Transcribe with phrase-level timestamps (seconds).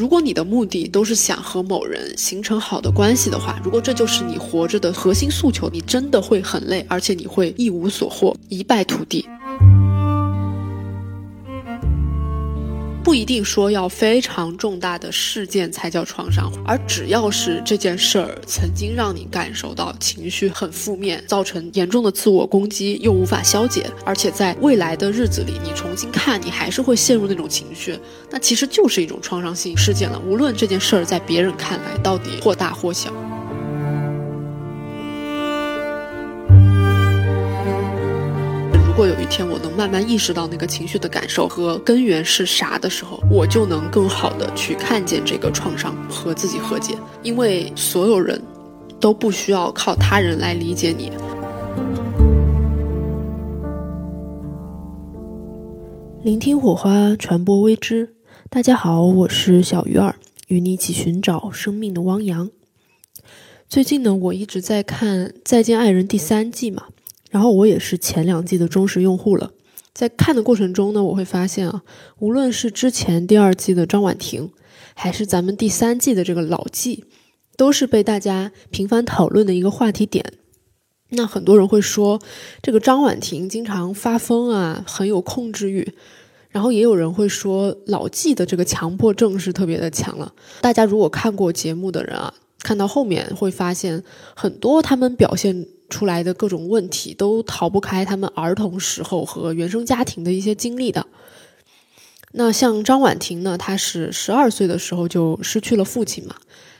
[0.00, 9.28] 如果你的目的都是想和某人形成好的关系的话，如果这就是你活着的核心诉求，你真的会很累，而且你会一无所获，一败涂地。
[13.10, 27.98] 不一定说要非常重大的事件才叫创伤，而只要是这件事儿曾经让你感受到情绪很负面，造成严重的自我攻击，又无法消解，而且在未来的日子里你重新看，你还是会陷入那种情绪，
[28.30, 30.16] 那其实就是一种创伤性事件了。
[30.20, 33.12] 无论这件事儿在别人看来到底或大或小。
[39.30, 46.98] 天我能慢慢意识到那个情绪的感受和根源是啥的时候，我就能更好的去看见这个创伤和自己和解。
[47.22, 48.42] 因为所有人
[48.98, 51.12] 都不需要靠他人来理解你。
[56.24, 58.16] 聆听火花，传播微知。
[58.50, 60.16] 大家好，我是小鱼儿，
[60.48, 62.50] 与你一起寻找生命的汪洋。
[63.68, 66.86] 最近呢，我一直在看《再见爱人》第三季嘛。
[67.30, 69.52] 然后我也是前两季的忠实用户了，
[69.94, 71.82] 在看的过程中呢，我会发现啊，
[72.18, 74.50] 无论是之前第二季的张婉婷，
[74.94, 77.04] 还是咱们第三季的这个老纪，
[77.56, 80.24] 都是被大家频繁讨论的一个话题点。
[81.10, 82.20] 那很多人会说，
[82.60, 85.92] 这个张婉婷经常发疯啊，很有控制欲，
[86.48, 90.34] 然后也有人会说老纪的这个强迫症是特别的强了。
[90.60, 94.02] 大家如果看过节目的人啊，看到后面会发现
[94.34, 95.68] 很多他们表现。
[95.90, 101.04] 出来的各种问题都逃不开他们儿童时候和原生家庭的一些经历的。
[102.32, 106.36] 那像张婉婷呢，她是十二岁的时候就失去了父亲嘛，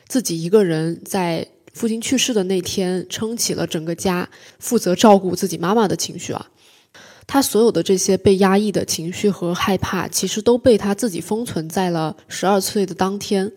[0.06, 6.47] 自己一个人在父亲去世的那天撑起了整个家，负责照顾自己妈妈的情绪啊。
[7.27, 13.52] 她所有的这些被压抑的情绪和害怕，其实都被她自己封存在了十二岁的当天。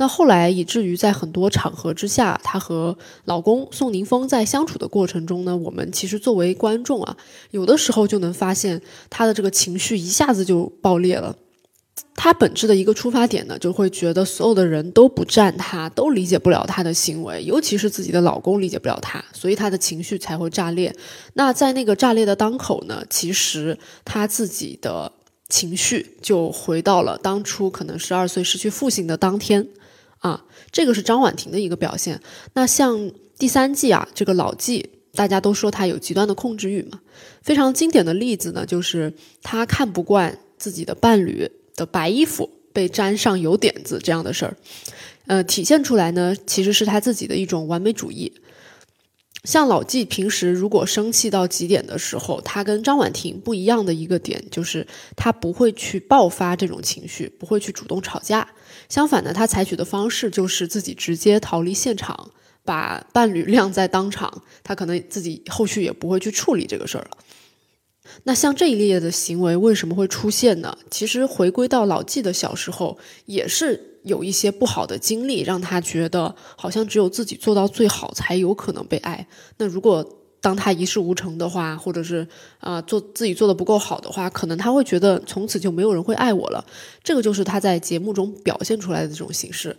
[0.00, 7.16] 那后来以至于在很多场合之下，她和老公宋宁峰在相处的过程中呢，我们其实作为观众啊，
[7.50, 8.80] 有的时候就能发现
[9.10, 11.36] 她的这个情绪一下子就爆裂了。
[12.14, 20.94] 她本质的一个出发点呢，就会觉得所有的人都不站她，都理解不了她的行为，尤其是自己的老公理解不了她，所以她的情绪才会炸裂。
[21.34, 25.10] 那在那个炸裂的当口呢，其实她自己的
[25.48, 29.66] 情绪就回到了当初可能十二岁失去父亲的当天。
[30.18, 32.20] 啊，这个是张婉婷的一个表现。
[32.54, 37.00] 那像第三季啊，这个老纪，大家都说他有极端的控制欲嘛。
[37.42, 39.12] 非常经典的例子呢，就是
[39.42, 44.56] 他看不惯自己的伴侣的白衣服被沾上油点子这样的事儿。
[45.26, 48.32] 呃，体现出来呢，其实是他自己的一种完美主义。
[49.44, 54.86] 像老纪平时如果生气到极点的时候，他跟张婉婷不一样的一个点就是
[55.16, 58.46] 他不会去爆发这种情绪，不会去主动吵架。
[58.88, 62.30] 相反呢，他采取的方式就是自己直接逃离现场，
[62.64, 67.18] 把伴侣晾在当场，他可能自己后续也不会去处理这个事儿了。
[68.24, 70.76] 那像这一列的行为为什么会出现呢？
[70.90, 73.84] 其实回归到老纪的小时候，也是。
[74.04, 79.26] 有一些不好的经历，让他觉得好像只有自己做到最好，才有可能被爱。
[79.58, 82.26] 那如果当他一事无成的话，或者是
[82.60, 86.64] 啊做自己做的不够好的话，可能他会觉得从此就没有人会爱我了。
[87.02, 89.76] 这个就是他在节目中表现出来的这种形式。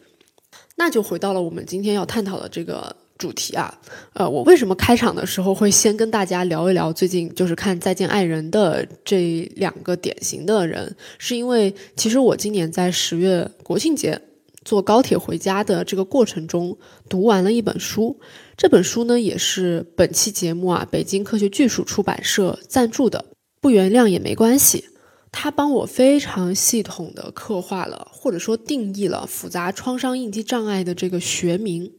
[0.75, 2.95] 那就回到了我们今天要探讨的这个。
[3.19, 3.77] 主题啊，
[4.13, 10.95] 呃，我为什么开场的时候会先跟大家聊一聊最近就是看《再见爱人》的这两个典型的人？
[11.17, 14.17] 是因为其实我今年在十月国庆节
[14.63, 16.77] 坐高铁回家的这个过程中，
[17.09, 18.17] 读完了一本书。
[18.59, 23.23] 这本书呢，也是本期节目啊，北京科学技术出版社赞助的。
[23.61, 24.89] 不原谅也没关系，
[25.31, 31.93] 他帮我非常系统的刻画了，或者说定义了复杂创伤应激障碍的这个学名。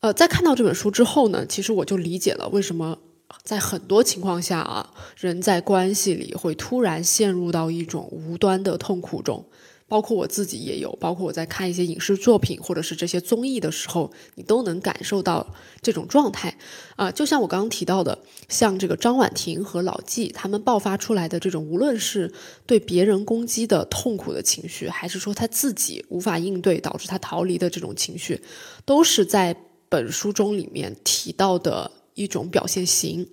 [0.00, 2.98] 呃，在看到这本书之后呢，其实我就理解了为什么
[3.42, 9.46] 在很多情况下啊，人在关系里会突然陷入到一种无端的痛苦中，
[9.88, 16.56] 包括我自己也有，包括我在看一些影视作品或者是这些综艺的时候，你都能感受到这种状态
[16.96, 17.10] 啊。
[17.10, 18.18] 就像我刚刚提到的，
[18.48, 22.32] 像这个张婉婷和老纪他们爆发出来的这种，无论是
[22.66, 28.40] 对别人攻击的痛苦的情绪，还是说他自己无法应对导致他逃离的这种情绪，
[28.84, 29.56] 都是在。
[29.90, 33.26] 本书中里面提到的一种表现型，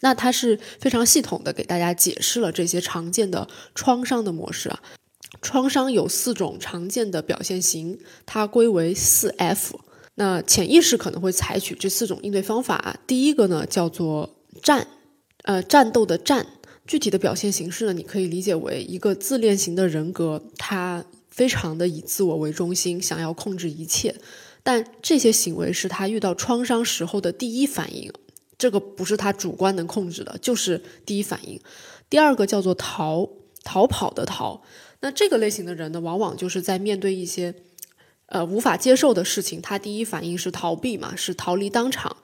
[0.00, 4.80] 那它是非常系统的给大家解释了这些常见的创伤的模式啊。
[5.42, 9.80] 创伤有四种常见的表现型，它归为四 F。
[10.16, 12.98] 那潜意识可能会采取这四种应对方法。
[13.06, 14.86] 第一个呢叫做战，
[15.44, 16.46] 呃，战斗的战。
[16.86, 24.14] 具体的表现形式呢，你可以理解为一个自恋型的人格，他非常的以自我为中心，想要控制一切。
[24.64, 28.12] 但这些行为是他遇到创伤时候的第一反应，
[28.58, 31.60] 这个不是他主观能控制的，就是第一反应。
[32.10, 33.28] 第二个叫做逃
[33.62, 34.60] 逃跑的逃，
[35.00, 37.54] 那这个类型的人呢，往往就是在面对一些
[38.26, 42.16] 呃无法接受的事情，他第一反应是逃避嘛，是逃离当场。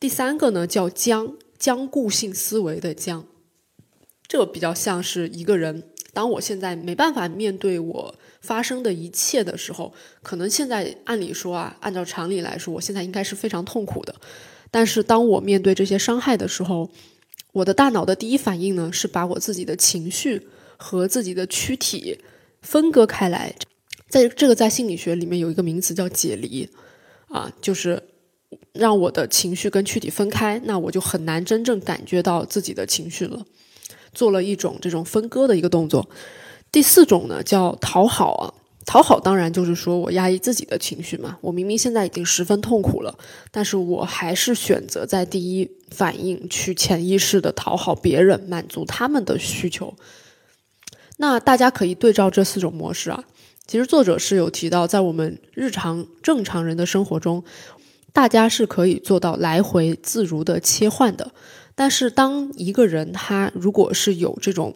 [0.00, 3.24] 第三个呢叫僵僵固性思维的僵，
[4.26, 5.84] 这个比较像是一个人。
[6.12, 9.92] 当我现在没办法面对我发生的一切的时候，
[10.22, 14.14] 可能现在按理说啊，按照常理来说，我现在应该是非常痛苦的。
[14.70, 16.88] 但是当我面对这些伤害的时候，
[17.52, 22.18] 我的大脑的第一反应呢，是把我自己的情绪和自己的躯体
[22.62, 23.54] 分割开来。
[24.08, 26.68] 在这个在心理学里面有一个名词叫解离，
[27.28, 28.00] 啊，就是
[28.72, 33.44] 让我的情绪跟躯体分开，那我就很难真正感觉到自己的情绪了。
[34.12, 36.08] 做了一种这种分割的一个动作。
[36.70, 38.54] 第四种呢，叫讨好啊，
[38.86, 41.36] 讨好当然就是说我压抑自己的情绪嘛。
[41.40, 43.18] 我明明现在已经十分痛苦了，
[43.50, 49.92] 但是我还是选择在第一反应去潜意识的讨好别人，满足他们的需求。
[51.16, 53.24] 那大家可以对照这四种模式啊。
[53.66, 57.42] 其实作者是有提到，在我们日常正常人的生活中，
[58.12, 61.32] 大家是可以做到来回自如的切换的。
[61.74, 64.74] 但是，当一个人他如果是有这种，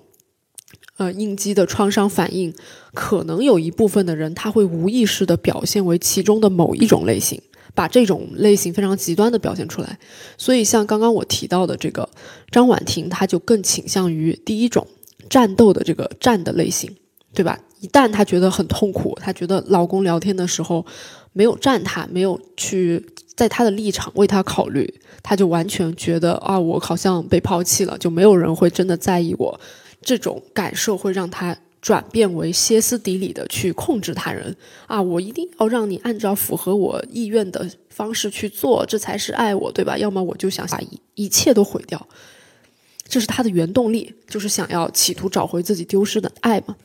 [0.96, 2.52] 呃，应激的创伤反应，
[2.94, 7.40] 可能有一部分的人他会无意识的表现为其中的某一种类型，
[7.74, 9.98] 把这种类型非常极端的表现出来。
[10.36, 12.08] 所以，像刚刚我提到的这个
[12.50, 14.86] 张婉婷，她就更倾向于第一种
[15.28, 16.94] 战斗的这个战的类型，
[17.32, 17.58] 对吧？
[17.80, 20.84] 一旦她觉得很痛苦，她觉得老公聊天的时候
[21.32, 23.04] 没有站她，没有去。
[23.38, 24.92] 在他的立场为他考虑，
[25.22, 29.60] 他就完全觉得啊，我好像被抛弃了，就没有人会真的在意我。
[30.02, 34.56] 这种感受会让他转变为歇斯底里的去控制他人
[34.88, 39.96] 啊，我一定要让你按照符合我意愿的方式去做，这才是爱我，对吧？
[39.96, 42.08] 要么我就想把一一切都毁掉，
[43.08, 46.76] 这是他的原动力，就是想要企图找回自己丢失的爱嘛。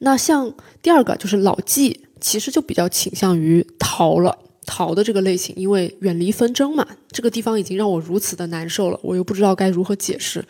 [0.00, 0.52] 那像
[0.82, 4.38] 第二个就是老纪，其实就比较倾向于逃了。
[4.68, 10.44] 逃的这个类型，因为远离纷争嘛，这个地方已经让我如此的难受了，我又不知道该如何解释，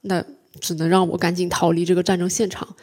[0.00, 0.24] 那
[0.58, 2.74] 只能让我赶紧逃离这个战争现场。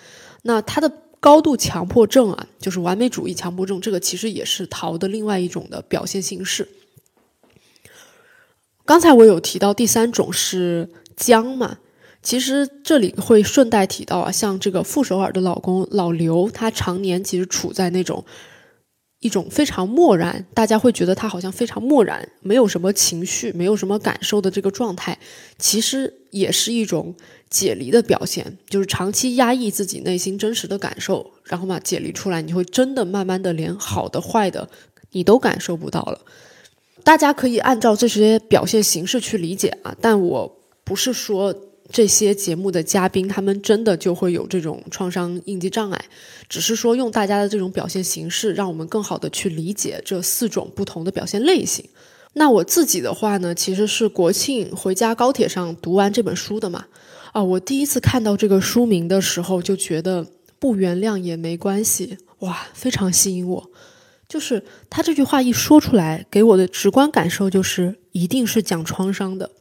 [0.43, 6.69] 那他的高度强迫症啊，就是完美主义强迫症，这个其实也是逃的另外一种的表现形式。
[8.85, 11.79] 刚才我有提到第三种是僵嘛，
[12.23, 18.23] 其实这里会顺带提到啊，像这个傅首尔的老公老刘，他常年其实处在那种。
[19.19, 25.17] 一种非常漠然，大家会觉得他好像非常漠然，没有什么情绪，没有什么感受的这个状态，
[25.57, 27.15] 其实也是一种
[27.49, 34.69] 解离的表现，就是长期压抑自己内心真实的感受，然后嘛解离出来，你会真的慢慢的连好的坏的
[35.13, 36.21] 你都感受不到了。
[37.03, 40.56] 大家可以按照这些表现形式去理解啊，但我
[40.87, 41.53] 不是说。
[41.89, 46.05] 这些节目的嘉宾，他们真的就会有这种创伤应激障碍，
[46.49, 51.85] 只是说用大家的这种表现形式，让我们更好的去理解这四种不同的表现类型。
[52.33, 56.87] 那我自己的话呢，其实是国庆回家高铁上读完这本书的嘛。
[57.31, 60.27] 啊，我第一次看到这个书名的时候，就觉得
[60.59, 63.71] 不原谅也没关系，哇，非常吸引我。
[64.27, 69.51] 就是他这句话一说出来，给我的直观感受就是，一定是讲创伤的。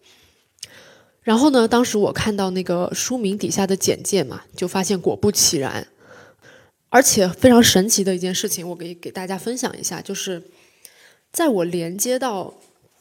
[1.26, 1.66] 然后呢？
[1.66, 5.84] 当时我看到那个书名底下的简介嘛，就发现果不其然，
[6.88, 10.40] 而且非常神奇的一件事情，我给给大家分享一下，就是
[11.32, 12.54] 在我连接到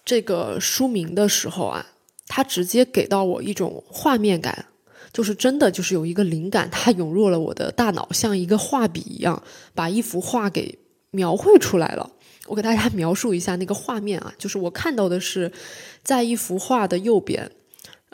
[0.03, 1.85] 这个书名的时候啊，
[2.27, 4.65] 它直接给到我一种画面感，
[5.13, 9.43] 就是真的就是有一个灵感，它涌入了我的大脑，像一个画笔一样，
[9.75, 10.79] 把一幅画给
[11.11, 12.11] 描绘出来了。
[12.47, 15.51] 我给大家描述一下那个画面啊，就是我看到的是
[16.01, 17.51] 在一幅画的右边。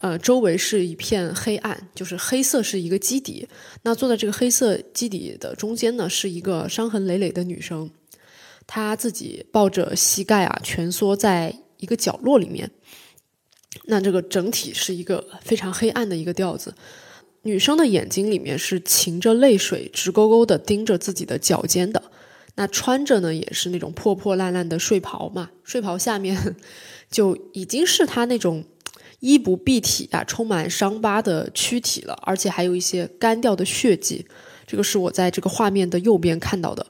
[0.01, 3.47] 呃，周围是一片黑暗，就是黑色是一个基底。
[3.83, 7.87] 那坐在这个黑色基底的中间呢，是一个伤痕累累的女生，
[8.65, 12.71] 她自己抱着膝盖啊，蜷缩在一个角落里面。
[13.85, 16.73] 那这个整体是一个非常黑暗的一个调子。
[17.43, 22.01] 女生的眼睛里面是噙着泪水，直勾勾的盯着自己的脚尖的。
[22.55, 26.55] 那穿着呢，也是那种破破烂烂的睡袍嘛，睡袍下面
[27.11, 28.65] 就已经是她那种。
[29.21, 34.25] 衣不蔽体啊，充满伤疤的躯体了，而且还有一些干掉的血迹。
[34.67, 36.85] 这个是我在这个画面的右边看到的。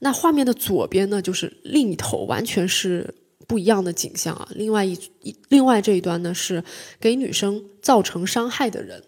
[0.00, 3.14] 那画面的左边呢，就是另一头，完全是
[3.46, 4.48] 不一样的景象啊。
[4.54, 6.64] 另外一一另外这一端呢，是
[6.98, 9.02] 给女生造成伤害的人。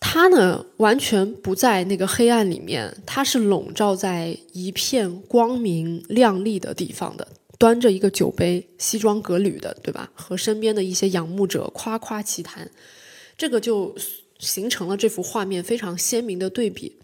[0.00, 7.26] 他呢，完全不在那个黑暗里面，他是笼罩在一片光明亮丽的地方的，
[7.64, 10.10] 端着一个酒杯，西装革履的，对吧？
[10.12, 12.70] 和身边的一些仰慕者夸夸其谈，
[13.38, 13.96] 这个就
[14.38, 16.98] 形成了这幅画面非常鲜明的对比。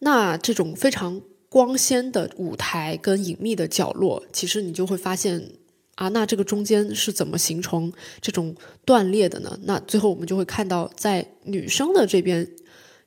[0.00, 5.52] 那这种非常光鲜的舞台跟隐秘的角落，其实你就会发现。
[5.94, 8.54] 啊，那这个中间是怎么形成这种
[8.84, 9.58] 断裂的呢？
[9.62, 12.46] 那最后我们就会看到，在女生的这边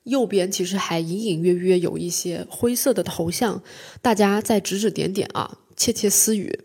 [0.02, 3.62] 右边，其实还隐隐约约有一些灰色的头像，
[4.02, 6.60] 大家在指指点点啊，窃窃私语。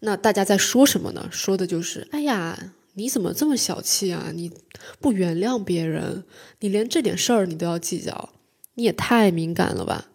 [0.00, 1.28] 那大家在说什么呢？
[1.30, 4.32] 说的就是：哎呀，你怎么这么小气啊？
[4.34, 4.50] 你
[5.00, 6.24] 不原谅别人，
[6.58, 8.30] 你连这点事儿你都要计较，
[8.74, 10.08] 你也太敏感了吧？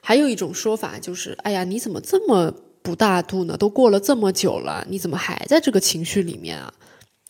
[0.00, 2.54] 还有一种说法就是：哎呀，你怎么这么……
[2.80, 3.56] 不大度呢？
[3.56, 6.72] 都过了这么久了，你怎么还在这个情绪里面啊？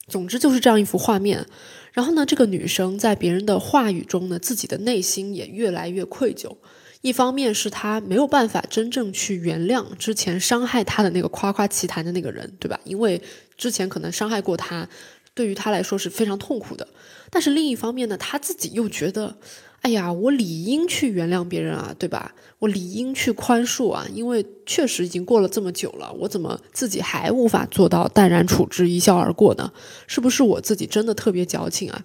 [0.06, 1.44] 总之就是这样一幅画面。
[1.92, 6.58] 然后呢，这个女生在别人的话语中呢，自己的内心也越来越愧疚。
[7.00, 12.78] 一方面是他没有办法真正去原谅之前伤害他的那个夸夸其谈的那个人，对吧？
[12.84, 13.20] 因为
[13.56, 14.88] 之前可能伤害过他，
[15.34, 16.86] 对于他来说是非常痛苦的。
[17.30, 19.36] 但是另一方面呢，他自己又觉得。
[19.80, 22.34] 哎呀，我理应去原谅别人啊，对吧？
[22.58, 29.72] 我理应去宽恕啊，因为确实已经过了这么久了，我怎么自己还无法做到淡然处之、一笑而过呢？
[30.08, 32.04] 是不是我自己真的特别矫情啊？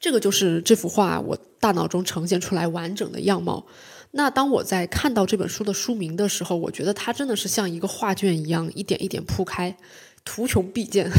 [0.00, 3.66] 这个就是这幅画我大脑中呈现出来完整的样貌。
[4.12, 9.76] 那当我在看到这本书的书名的时候，我觉得它真的是像一个画卷一样，一点一点铺开，
[10.24, 11.10] 图穷匕见。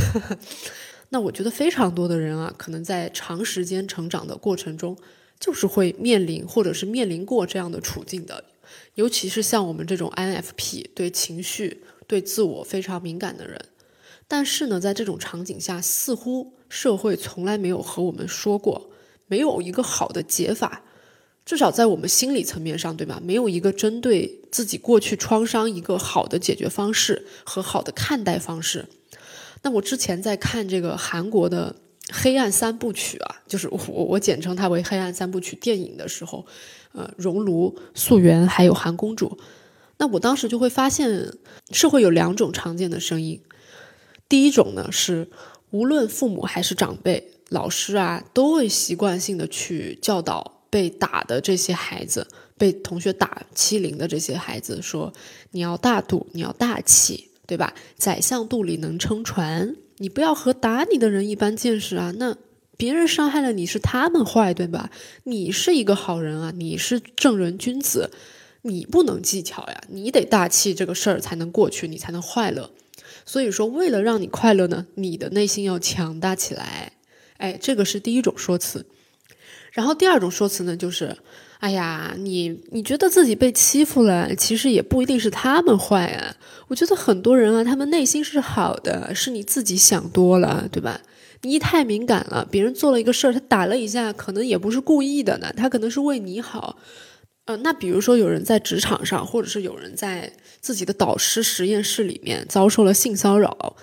[1.10, 4.98] 那我觉得非常多的人啊，可能在长时间成长的过程中，
[5.40, 8.44] 就是会面临或者是面临过这样的处境的，
[8.96, 13.60] 尤其是像我们这种 INFP 对情绪、对自我非常敏感的人。
[14.28, 18.90] 但是呢，在这种场景下，似乎社会从来没有和我们说过，
[19.28, 20.84] 没有一个好的解法，
[21.44, 23.20] 至少在我们心理层面上，对吧？
[23.24, 28.88] 没有一个针对自己过去创伤一个好的解决方式和好的看待方式。
[29.64, 31.76] 那我之前在看这个韩国的
[32.12, 36.46] 黑暗三部曲啊，就是我我简称它为黑暗三部曲电影的时候，
[36.94, 39.38] 呃，熔炉、素媛还有韩公主，
[39.98, 41.34] 那我当时就会发现，
[41.72, 43.42] 社会有两种常见的声音。
[44.30, 45.30] 第一种呢是，
[45.72, 55.14] 无论父母还是长辈、老师啊，都会习惯性的去教导被打的这些孩子，被同学打欺凌的这些孩子，说
[55.52, 57.26] 你要大度，你要大气。
[57.50, 57.74] 对吧？
[57.98, 62.14] 宰相肚里能撑船，你不要和打你的人一般见识啊！
[62.18, 62.38] 那
[62.78, 64.92] 别人伤害了你是他们坏，对吧？
[65.24, 68.12] 你是一个好人啊，你是正人君子，
[68.62, 72.70] 你不能技巧呀，你得大气，这个事儿才能过去，你才能快乐。
[73.30, 76.94] 所以说，为了让你快乐呢，你的内心要强大起来。
[77.38, 78.88] 哎，这个是第一种说辞。
[79.72, 81.16] 然后第二种说辞呢，就是。
[81.60, 86.36] 哎呀，你你觉得自己被欺负了，其实也不一定是他们坏啊。
[86.70, 91.00] 我觉得很多人啊，他们内心是好的，是你自己想多了，对吧？
[91.44, 96.78] 你太敏感了，别人做了一个事儿，他打了一下，可能也不是故意的呢，他可能是为你好。
[97.50, 103.76] 呃，那比如说有人在职场上，或者是有人在自己的导师实验室里面遭受了性骚扰。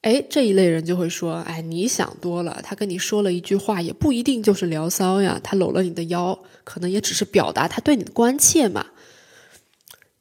[0.00, 2.60] 哎，这一类人就会说：“哎，你想多了。
[2.64, 5.40] 他跟你说了一句话，也不一定就是聊骚呀。
[5.40, 8.86] 他搂了你的腰，可能也只是表达他对你的关切嘛。”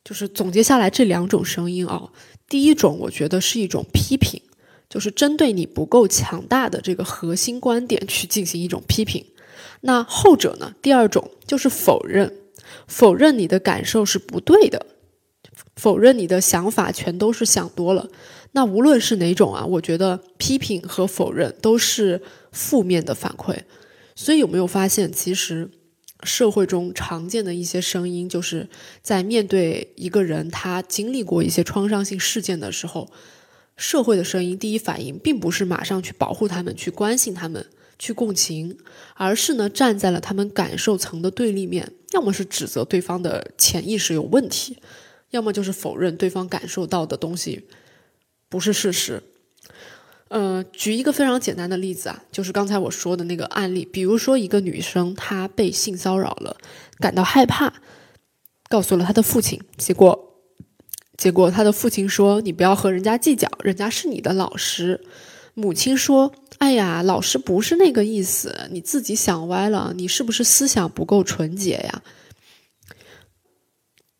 [0.05, 2.11] 就是总结下来这两种声音啊，
[2.47, 4.39] 第一种我觉得是一种批评，
[4.87, 9.25] 就是针对你不够强大的这个核心观点去进行一种批评。
[9.81, 10.75] 那后者呢？
[10.83, 12.31] 第二种就是否认，
[12.87, 14.85] 否认你的感受是不对的，
[15.75, 18.09] 否认你的想法全都是想多了。
[18.53, 23.57] 那无论是哪种啊，我觉得批评和否认都是负面的反馈。
[24.15, 25.71] 所以有没有发现，其实
[26.23, 28.67] 社会中常见的一些声音，就是
[29.01, 33.09] 在面对一个人他经历过一些创伤性事件的时候，
[33.77, 37.65] 社会的声音第一反应并不是马上去保护他们、去关心他们、
[38.01, 38.75] 去共情，
[39.13, 44.79] 而是呢站在了他们感受层的对立面，要么是指责对方的潜意识有问题，
[45.29, 47.67] 要么就是否认对方感受到的东西。
[48.49, 49.21] 不是事实，
[50.29, 56.57] 呃，举一个非常简单的例子啊，就是刚才我说的那个案例，比如说一个女生她被性骚扰了，
[56.97, 57.71] 感到害怕，
[58.67, 60.41] 告诉了她的父亲，结果，
[61.15, 65.05] 结果她的父亲说：“你不要和人家计较，人家是你的老师。”
[65.53, 72.03] 母亲说：“哎呀，老师不是那个意思，你自己想歪了，你是不是思想不够纯洁呀？”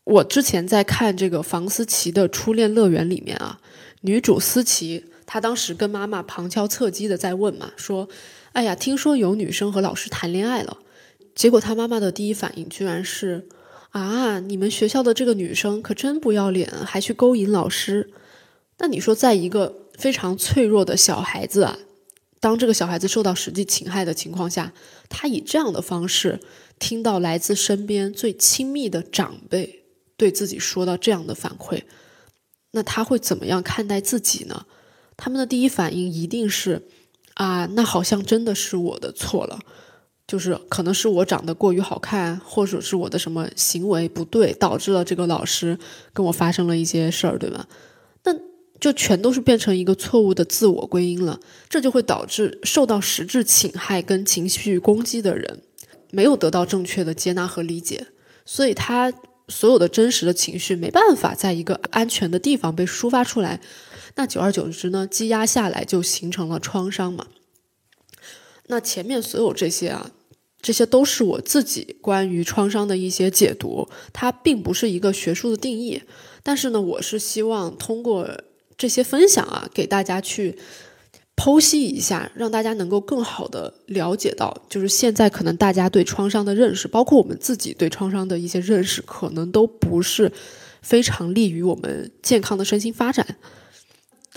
[0.02, 3.60] 我之前在看这个房思琪的《初恋乐园》里面啊。
[4.00, 8.08] 女主思琪，她当时跟妈妈旁敲侧击的在问嘛，说
[8.50, 10.78] ：“哎呀，听说有女生和老师谈恋爱了。”
[11.36, 13.46] 结果她妈妈的第一反应居然是
[13.94, 18.10] ：“啊，你们学校的这个女生可真不要脸，还去勾引老师。”
[18.78, 21.78] 那你说，在一个非常脆弱的小孩子啊，
[22.42, 24.72] 当这个小孩子受到实际侵害的情况下，
[25.08, 26.40] 他以这样的方式
[26.80, 29.84] 听到来自身边最亲密的长辈
[30.16, 31.82] 对自己说到这样的反馈，
[32.72, 34.66] 那他会怎么样看待自己呢？
[35.16, 36.82] 他们的第一反应一定是：
[37.34, 39.60] 啊，那好像真的是我的错了，
[40.26, 45.78] 就是可能是我长得过于好看，或者是我的什么行为不对，导致了这个老师
[46.12, 47.68] 跟我发生了一些事儿，对吧？
[48.82, 55.62] 就全都是变成一个错误的自我归因了，这就会导致受到实质侵害跟情绪攻击的人
[56.10, 58.08] 没有得到正确的接纳和理解，
[58.44, 59.12] 所以他
[59.46, 63.60] 所有的真实的情绪没办法在一个安全的地方被抒发出来。
[64.16, 67.28] 那久而久之呢，积压下来就形成了创伤嘛。
[68.66, 70.10] 那前面所有这些啊，
[70.60, 76.02] 这些都是我自己关于创伤的一些解读，它并不是一个学术的定义。
[76.42, 78.28] 但是呢，我是希望通过
[78.82, 80.58] 这些分享啊，给大家去
[81.36, 90.32] 剖析一下，让大家能够更好的了解到，就是现在可能大家对创伤的认识，包括我们自己对创伤的一些认识，可能都不是
[90.80, 93.24] 非常利于我们健康的身心发展。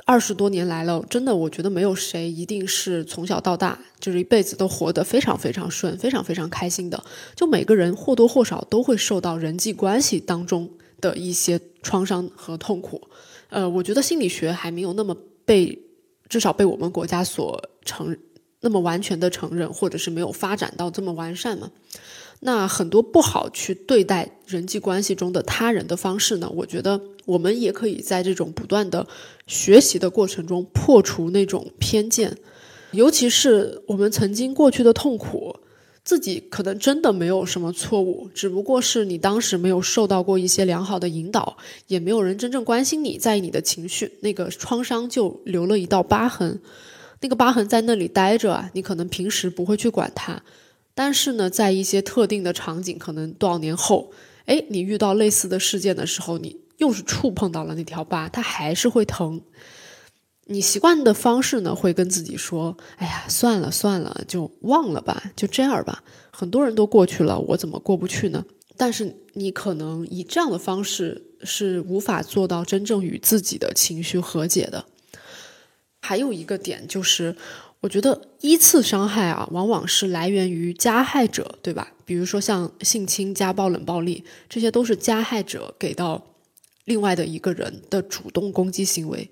[0.05, 7.03] 二十多年来了，真的，我觉得没有谁一定是从小到大就是一辈子都活得非常非常顺、非常非常开心的。
[7.35, 10.69] 就每个人或多或少都会受到人际关系当中
[11.01, 13.01] 的一些创伤和痛苦。
[13.49, 15.77] 呃，我觉得心理学还没有那么被，
[16.27, 18.17] 至少被我们国家所承
[18.61, 21.71] 那么完全的承认，或者是没有发展到这么完善嘛。
[22.41, 26.49] 那很多不好去对待人际关系中的他人的方式呢？
[26.53, 29.07] 我觉得我们也可以在这种不断的
[29.47, 32.37] 学习的过程中破除那种偏见，
[32.91, 35.55] 尤其是我们曾经过去的痛苦，
[36.05, 46.61] 自己可能真的没有什么错误，只不过是你当时没有受到过一些良好的引导，也没有人真正关心你在意你的情绪，那个创伤就留了一道疤痕，
[47.21, 50.39] 那个疤痕在那里待着啊，你可能平时不会去管它。
[50.93, 54.11] 但是呢，在一些特定的场景，可能多少年后，
[54.45, 59.41] 哎，你遇到类似的事件的时候，你又是触碰到了那条疤，它还是会疼。
[60.45, 68.45] 你习惯的方式呢，会跟自己说：“哎呀，算了算了，就忘了吧，就这样吧。”很多人都过去了，我怎么过不去呢？
[68.77, 74.85] 但是你可能以这样的方式是无法做到真正与自己的情绪和解的。
[76.01, 77.35] 还有一个点就是。
[77.81, 81.93] 我觉得一次伤害啊，往往是来源于加害者，对吧？
[82.03, 86.25] 比如说像性侵、家暴、冷暴力，这些都是加害者给到
[86.85, 89.29] 另外的一个人的主动攻击行为，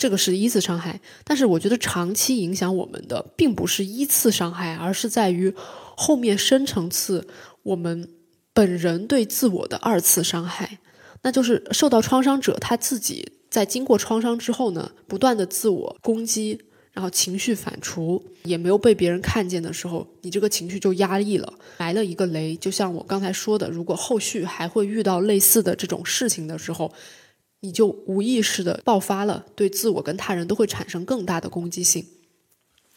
[0.00, 0.98] 这个是一次伤害。
[1.24, 5.54] 但是我觉得长期影响我们的，并不是一次伤害，而是在于
[5.94, 7.28] 后面深层次
[7.62, 8.08] 我们
[8.54, 10.78] 本人对自我的二次伤害，
[11.22, 16.62] 那就是受到创伤者他自己在经过创伤之后呢，不断的自我攻击。
[16.92, 22.56] 然后情绪反刍，也没有被别人看见的时候，你这个情绪就压抑了，埋了一个雷。
[22.56, 26.92] 就像我刚才说的，如果后续还会遇到类似的这种事情的时候，
[27.60, 32.06] 你就无意识的爆发了，对自我跟他人都会产生更大的攻击性。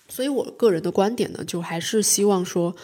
[0.09, 2.75] 所以我个人的观点呢，就还是希望说，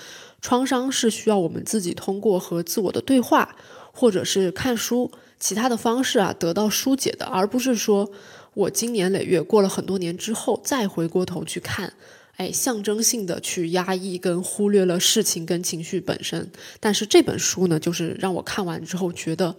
[0.41, 3.55] 创伤是需要我们自己通过和自我的对话，
[3.91, 8.11] 或者是看书，其他的方式啊得到疏解的，而不是说。
[8.55, 11.93] 我经年累月过了很多年之后，再回过头去看，
[12.35, 16.51] 哎，象征性的去压抑跟忽略了事情跟情绪本身。
[16.79, 19.55] 但是这本书呢，就是让我看完之后觉得，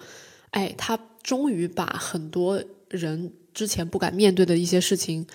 [0.50, 5.26] 哎，他终于把很多人之前不敢面对的一些事情，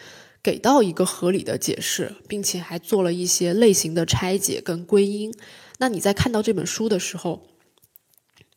[0.41, 5.33] 给到一个合理的解释，并且还做了一些类型的拆解跟归因。
[5.79, 7.47] 那你在看到这本书的时候，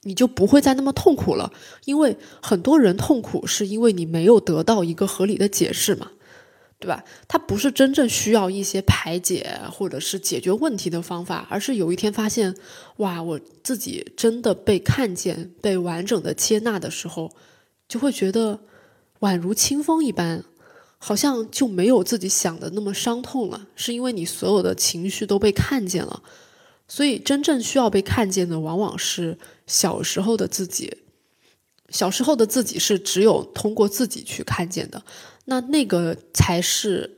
[0.03, 1.53] 你就不会再那么痛苦了，
[1.85, 6.13] 因为很多人痛苦是因为你没有得到一个合理的解释嘛，
[6.81, 7.03] 对吧？
[7.27, 12.55] 他不是真正需要一些排解或者是解决问题的方法，而是有一天发现，
[12.99, 17.33] 哇，我自己真的被看见、被完整的接纳的时候，
[17.89, 18.61] 就会觉得
[19.21, 20.45] 宛如清风一般，
[20.99, 26.23] 好像就没有自己想的那么伤痛了，是因为你所有的情绪都被看见了。
[26.87, 29.37] 所以，真正需要被看见的，往往是
[29.67, 30.97] 小时候的自己。
[31.91, 35.03] 小时候的自己是只有通过自己去看见的，
[35.47, 37.11] 那那个才是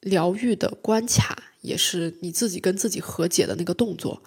[0.00, 4.22] 疗愈的关卡，也是你自己跟自己和解的那个动作。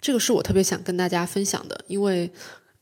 [0.00, 2.30] 这个是我特别想跟大家分享的，因为，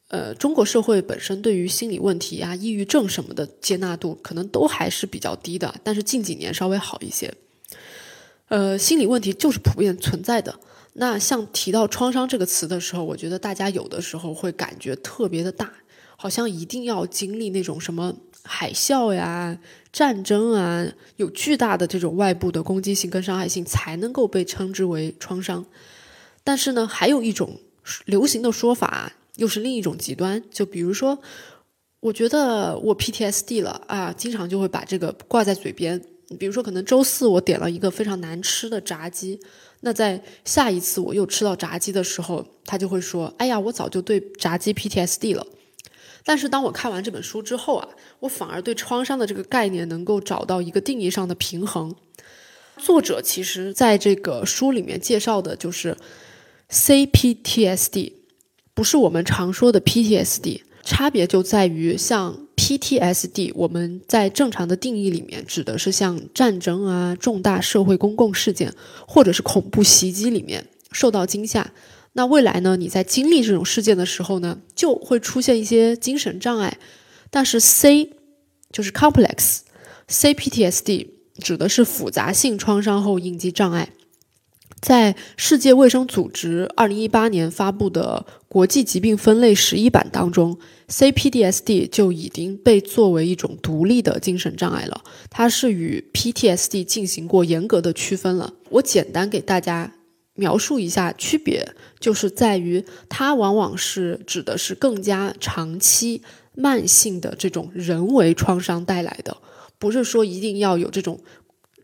[0.08, 7.32] 呃，中国社会本身对于心理问题啊、抑郁症什么的接纳度可能都还是比较低的，但是近几年稍微好一些。
[8.48, 10.60] 呃，心理问题就是普遍存在的。
[10.92, 15.72] 那像提到创伤这个词的时候，我觉得大家有的时候会感觉特别的大，
[16.16, 19.58] 好像一定要经历那种什么海啸呀、
[19.92, 25.64] 战争啊，有巨大的这种外部的攻击性跟伤害性，才能够被称之为创伤。
[26.42, 27.60] 但是呢，还有一种
[28.04, 31.18] 流行的说法，又是另一种极端，就比如说，
[32.00, 36.00] 我觉得我 PTSD 了啊，经常就会把这个挂在嘴边。
[36.38, 39.38] 比如说，可能周四我点了一个非常难吃的炸鸡，
[39.80, 45.46] 那在下一次我又吃到炸鸡的时候，他就会说：“哎呀，我早就对炸鸡 PTSD 了。”
[46.26, 47.88] 但是当我看完这本书之后啊，
[48.20, 51.94] 我反而对创伤的这个概念能够找到一个定义上的平衡。
[52.76, 55.96] 作者其实在这个书里面介绍的就是
[56.68, 58.12] CPTSD，
[58.74, 62.40] 不是我们常说的 PTSD，差别就在于像。
[62.56, 68.72] PTSD，我们在正常的定义里面指的是像战争啊、重大社会公共事件
[69.06, 71.70] 或者是恐怖袭击里面受到惊吓。
[72.16, 72.78] 那未来呢？
[72.78, 76.78] 你在经历这种事件的时候呢，就会出现一些精神障碍。
[77.30, 78.12] 但是 C
[78.72, 83.90] 就是 Complex，CPTSD 指的是复杂性创伤后应激障碍。
[84.80, 95.04] 在世界卫生组织二零一八年发布的国际疾病分类十一版当中，CPTSD 就已经被作为一种独立的精神障碍了。
[95.28, 98.54] 它是与 PTSD 进行过严格的区分了。
[98.70, 99.92] 我简单给大家
[100.36, 106.22] 描述一下区别，就是在于它往往是指的是更加长期、
[106.54, 109.36] 慢性的这种人为创伤带来的，
[109.78, 111.20] 不是说一定要有这种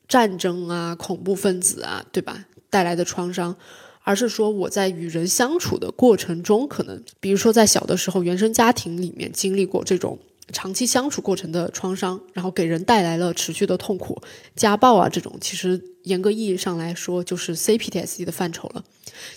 [0.06, 2.46] 战争啊、恐怖分子啊，对吧？
[2.70, 3.56] 带来的创伤，
[4.02, 10.18] 而是说我在与人相处的过程中，可能比如说在小的时候，原生家庭里面经历过这种
[10.52, 14.20] 长期相处过程的创伤，然后给人带来了持续的痛苦，
[14.56, 18.84] 家暴啊这种，其实严格意义上来说就是 CPTSD 的范畴了。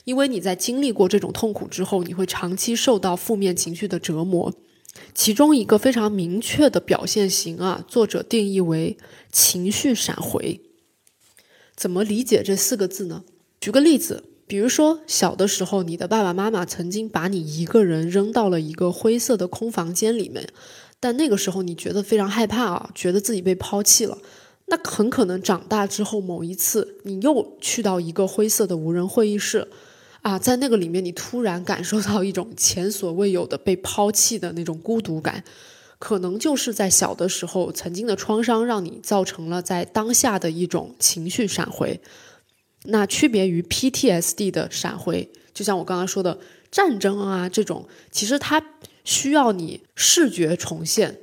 [0.03, 4.53] 因为你在经历过这种痛苦之后，你会长期受到负面情绪的折磨，
[5.13, 8.97] 其中一个非常明确的表现型啊，作者定义为
[9.31, 10.61] 情绪闪回。
[11.75, 13.23] 怎么理解这四个字呢？
[13.59, 20.47] 举个例子，比如说小的时候，你的爸爸妈妈曾经把你一个人扔到了一个灰色的空房间里面，
[21.05, 24.17] 但那个时候你觉得非常害怕啊，觉得自己被抛弃了。
[24.65, 29.67] 那很可能长大之后某一次，你又去到一个灰色的无人会议室，
[30.23, 35.43] 啊，在那个里面，你突然感受到一种前所未有的被抛弃的那种孤独感。
[35.99, 42.01] 可能就是在小的时候曾经的创伤，让你造成了在当下的一种情绪闪回。
[42.85, 46.39] 那区别于 PTSD 的闪回，就像我刚刚说的
[46.71, 48.59] 战争啊这种，其实它
[49.05, 51.17] 需要你视觉重现，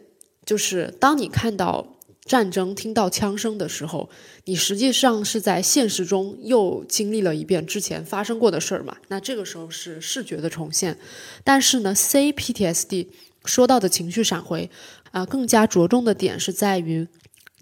[0.47, 4.09] 就是当你看到战争、听到枪声的时候，
[4.47, 8.97] 你实际上是在现实中又经历了一遍之前发生过的事儿嘛。
[9.09, 10.97] 那这个时候是视觉的重现，
[11.45, 13.09] 但是呢，CPTSD。
[13.45, 14.71] 说到的情绪闪回，
[15.11, 17.09] 啊，更加着重的点是在于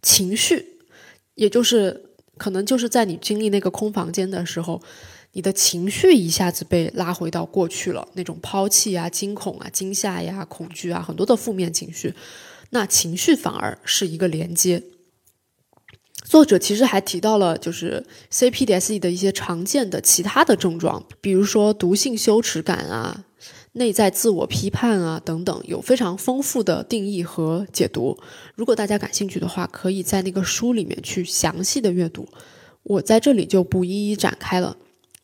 [0.03, 0.77] 情绪，
[1.37, 4.83] 也就是可能就是在你经历那个空房间的时候，
[5.33, 12.15] 你的情绪一下子被拉回到过去了，那种抛弃啊、惊恐啊、惊吓呀、恐惧啊，很多的负面情绪，
[12.71, 14.83] 那情绪反而是一个连接。
[16.25, 23.25] 作者其实还提到了，就是 CPDSE 的一些常见的其他的症状，比如说毒性羞耻感啊。
[23.75, 28.19] 内在自我批判啊，等等，有非常丰富的定义和解读。
[28.57, 32.27] 如果大家感兴趣的话，可以在那个书里面去详细的阅读。
[32.83, 34.77] 我在这里就不一一展开了，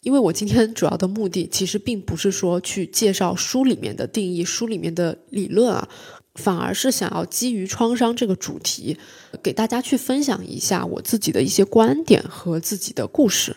[0.07, 5.89] 因为我今天主要的目的其实并不是说去介绍书里面的定义、书里面的理论啊，
[6.37, 8.97] 反而是想要基于创伤这个主题，
[9.43, 13.57] 给大家去分享一下我自己的一些观点和自己的故事。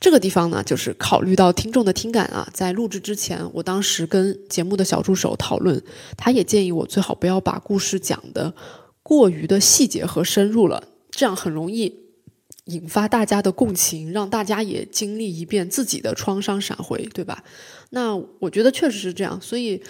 [0.00, 5.80] 这个地方呢，就是考虑到听众的听感啊，在录制之前，我当时跟节目的小助手讨论，
[6.16, 8.52] 他也建议我最好不要把故事讲的
[9.04, 12.03] 过于的细节和深入了，这样很容易
[12.66, 17.44] 引发大家的共情，让大家也经历一遍自己的创伤闪回，对吧？
[17.90, 19.82] 那我觉得确实是这样，所以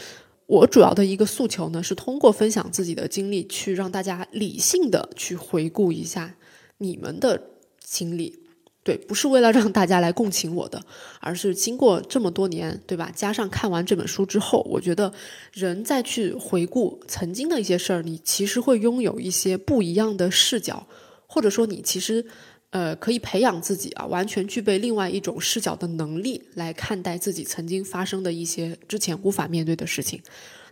[0.46, 6.34] 我主要的一个诉求呢，是通过分享自己的经历，去让大家理性的去回顾一下
[6.78, 7.40] 你们的
[7.78, 8.40] 经历。
[8.82, 10.84] 对，不是为了让大家来共情我的，
[11.20, 13.10] 而是经过这么多年，对吧？
[13.14, 15.10] 加上看完这本书之后，我觉得
[15.54, 20.86] 人再去回顾曾经的一些事儿，你其实会拥有一些不一样的视角，
[21.26, 22.26] 或者说你其实，
[22.74, 30.20] 呃，可以培养自己啊，完全具备另外一种视角的能力来看待自己曾经发生的一些之前无法面对的事情。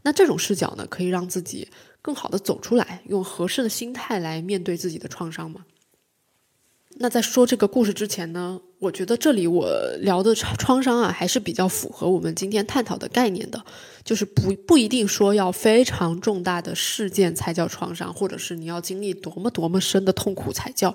[0.02, 1.68] 那这种视角呢，可以让自己
[2.02, 5.64] 更好的走出来，用合适的心态来面对自己的创伤吗？
[6.96, 13.64] 那在说这个故事之前呢，我觉得这里我聊的创伤啊，还是比较符合我们今天探讨的概念的，
[14.04, 20.94] 就是不不一定说要非常重大的事件才叫创伤，或者是你要经历多么多么深的痛苦才叫，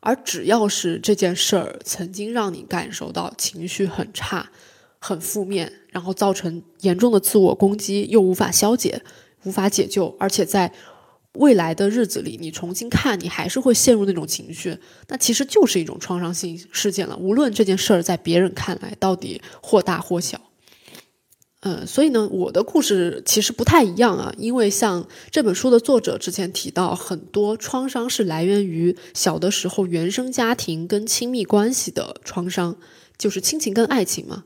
[0.00, 4.50] 而只要是这件事儿曾经让你感受到情绪很差、
[4.98, 9.02] 很负面，然后造成严重的自我攻击，又无法消解、
[9.44, 10.72] 无法解救，而且在。
[11.34, 17.16] 未来的日子里，你重新看，你还是会陷入那种情绪，那其实就是一种创伤性事件了。
[17.16, 20.49] 无论这件事儿在别人看来到底或大或小，
[21.62, 24.32] 嗯，所以呢，我的故事其实不太一样啊。
[24.38, 32.76] 因为像这本书的作者之前提到，很多创伤是来源于小的时候原生家庭跟亲密关系的创伤，
[33.18, 34.44] 就是亲情跟爱情嘛。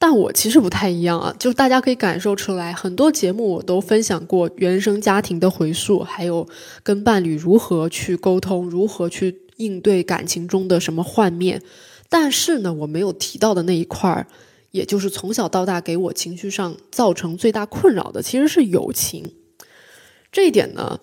[0.00, 6.48] 但我其实不太一样啊，就是大家可以感受出来，很多节目我都分享过原生家庭的回溯，还有
[6.82, 11.62] 跟伴侣如何去沟通，如何去应对感情中的什么幻灭。
[12.08, 14.26] 但是呢，我没有提到的那一块儿，
[14.70, 19.34] 也就是从小到大给我情绪上造成最大困扰的，其实是友情。
[20.32, 21.00] 这一点呢，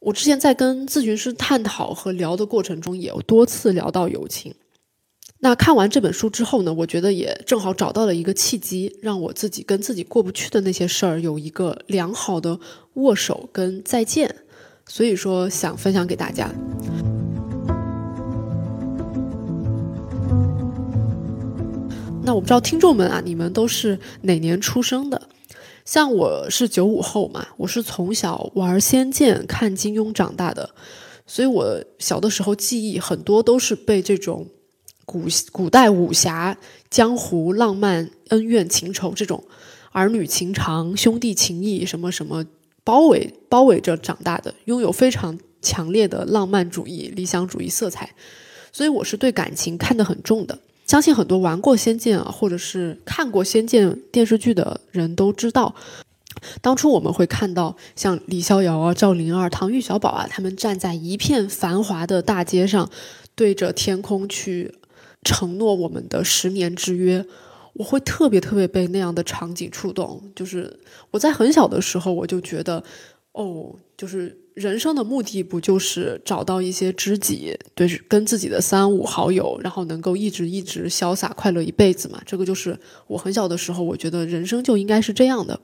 [0.00, 4.54] 我之前在跟咨询师探讨和聊的过程中，也有多次聊到友情。
[5.40, 12.58] 那看完这本书之后呢，我觉得也正好找到了一个契机，让我自己跟自己过不去的那些事儿有一个良好的
[12.94, 14.34] 握手跟再见，
[14.86, 16.52] 所以说想分享给大家。
[22.28, 25.30] 那我不知道听众们啊，你们都是哪年出生的？
[25.86, 30.68] 像我是九五后嘛，我是从小玩《仙剑》看金庸长大的，
[31.26, 34.46] 所以我小的时候记忆很多都是被这种。
[35.06, 36.54] 古古代武侠、
[36.90, 39.42] 江湖浪漫、恩怨情仇这种
[39.92, 42.44] 儿女情长、兄弟情谊什么什么
[42.84, 48.14] 包围包围着长大的，拥有非常强烈的浪漫主义、理想主义色彩，
[48.70, 50.58] 所以我是对感情看得很重的。
[50.88, 55.72] 相信很多玩过《仙剑》啊，或者是看过《仙剑》电视剧的人都知道，
[56.60, 62.90] 当初我们会看到像李逍遥啊、赵灵儿、唐钰小宝啊，他们站在一片繁华的大街上，
[63.36, 64.74] 对着天空去。
[65.24, 67.26] 承诺我们的十年之约，
[67.72, 70.22] 我会特别特别被那样的场景触动。
[70.34, 70.78] 就是
[71.10, 72.82] 我在很小的时候，我就觉得，
[73.32, 82.20] 哦，就是人生的目的不就是找到一些知己，对，跟自己的三五好友，然后能够一直一直潇洒快乐一辈子嘛？
[82.26, 85.60] 这个就是我很小的时候，我觉得人生就应该是这样的。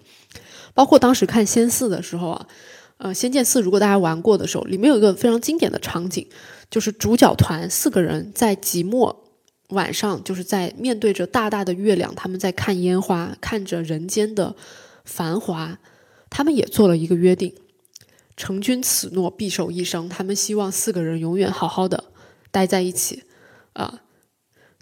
[0.72, 2.46] 包括当时看《仙四》的时候啊，
[2.98, 6.28] 呃，《仙剑四》如果大家玩过的时候，里面有一个非常经典的场景，
[6.70, 9.24] 就是主角团四个人在即墨。
[9.70, 14.54] 晚上就是在面对着大大的月亮，他们在看烟花，看着人间的
[15.04, 15.78] 繁华。
[16.36, 17.54] 他们也做了一个约定，
[18.36, 20.08] 成君此诺，必守一生。
[20.08, 22.02] 他们希望四个人永远好好的
[22.50, 23.22] 待在一起。
[23.74, 24.02] 啊，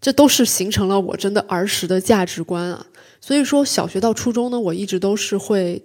[0.01, 2.87] 这都是形成了我真的儿时的价值观啊。
[3.21, 5.83] 所以说，小学到初中呢，我一直都是会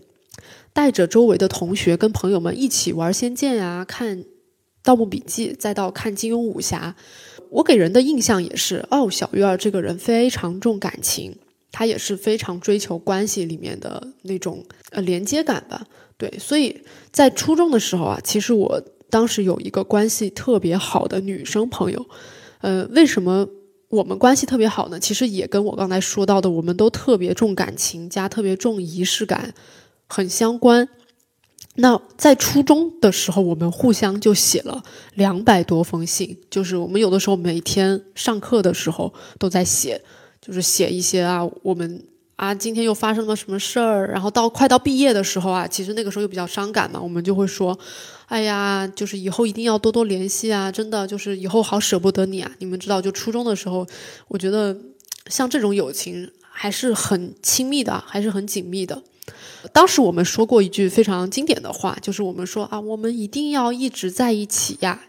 [0.71, 4.19] 带着周围的同学跟朋友们一起玩《仙剑》呀，看
[4.81, 6.95] 《盗墓笔记》，再到看金庸武侠。
[7.49, 11.37] 我给人的印象也是，哦，小鱼儿这个人非常重感情，
[11.77, 15.85] 他也是非常追求关系里面的那种呃连接感吧。
[16.17, 22.03] 对，所以在初中的时候啊，其实我当时有一个关系特别好的女生朋友，
[22.61, 23.47] 呃，为什么
[23.89, 24.99] 我们关系特别好呢？
[24.99, 29.53] 其实也跟我刚才说到的，我们都特别重感情加特别重仪式感
[30.07, 30.89] 很相关。
[31.75, 40.01] 那在初中的时候，我们互相就写了两百多封信，就是我们有的时候每天上课的时候都在写，
[40.47, 42.01] 就是写一些啊，我们
[42.37, 47.77] 啊今天又发生了什么事儿，然后到快到毕业的时候啊，其实那个时候又比较伤感嘛，我们就会说，
[48.27, 52.49] 哎呀，就是以后一定要多多联系啊，真的就是以后好舍不得你啊。
[52.59, 53.85] 你们知道，就初中的时候，
[54.29, 54.77] 我觉得
[55.27, 59.03] 像这种友情还是很亲密的，还是很紧密的。
[59.73, 65.01] 当时我们说过一句非常经典的话，就是我们说啊，我们一定要一直在一起呀。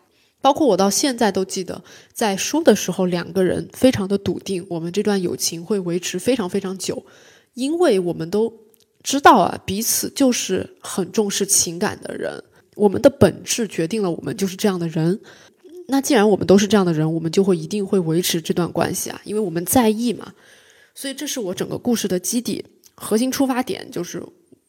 [0.48, 1.84] 包括我到现在都记得，
[2.14, 7.04] 在说的时候，两个人非常的笃定，我们这段友情会维持非常非常久，
[7.52, 8.50] 因为我们都
[9.02, 12.42] 知道啊，彼此就是很重视情感的人，
[12.76, 15.20] 我们的本质决定了我们就是这样的人。
[15.88, 20.32] 那既然我们都是这样的人，我们就会一定会维持这段关系啊，因为我们在意嘛。
[20.94, 22.64] 所以这是我整个故事的基底。
[22.94, 24.18] 核心出发点就是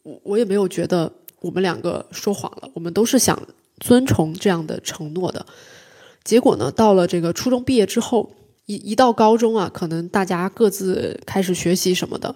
[0.03, 3.41] 我，我也没有觉得我们两个说谎了，我们都是想
[3.79, 5.45] 遵从这样的承诺的。
[6.23, 8.31] 结果呢，到了这个初中毕业之后，
[8.65, 12.35] 一一到高中啊，可能大家各自开始学习什么的，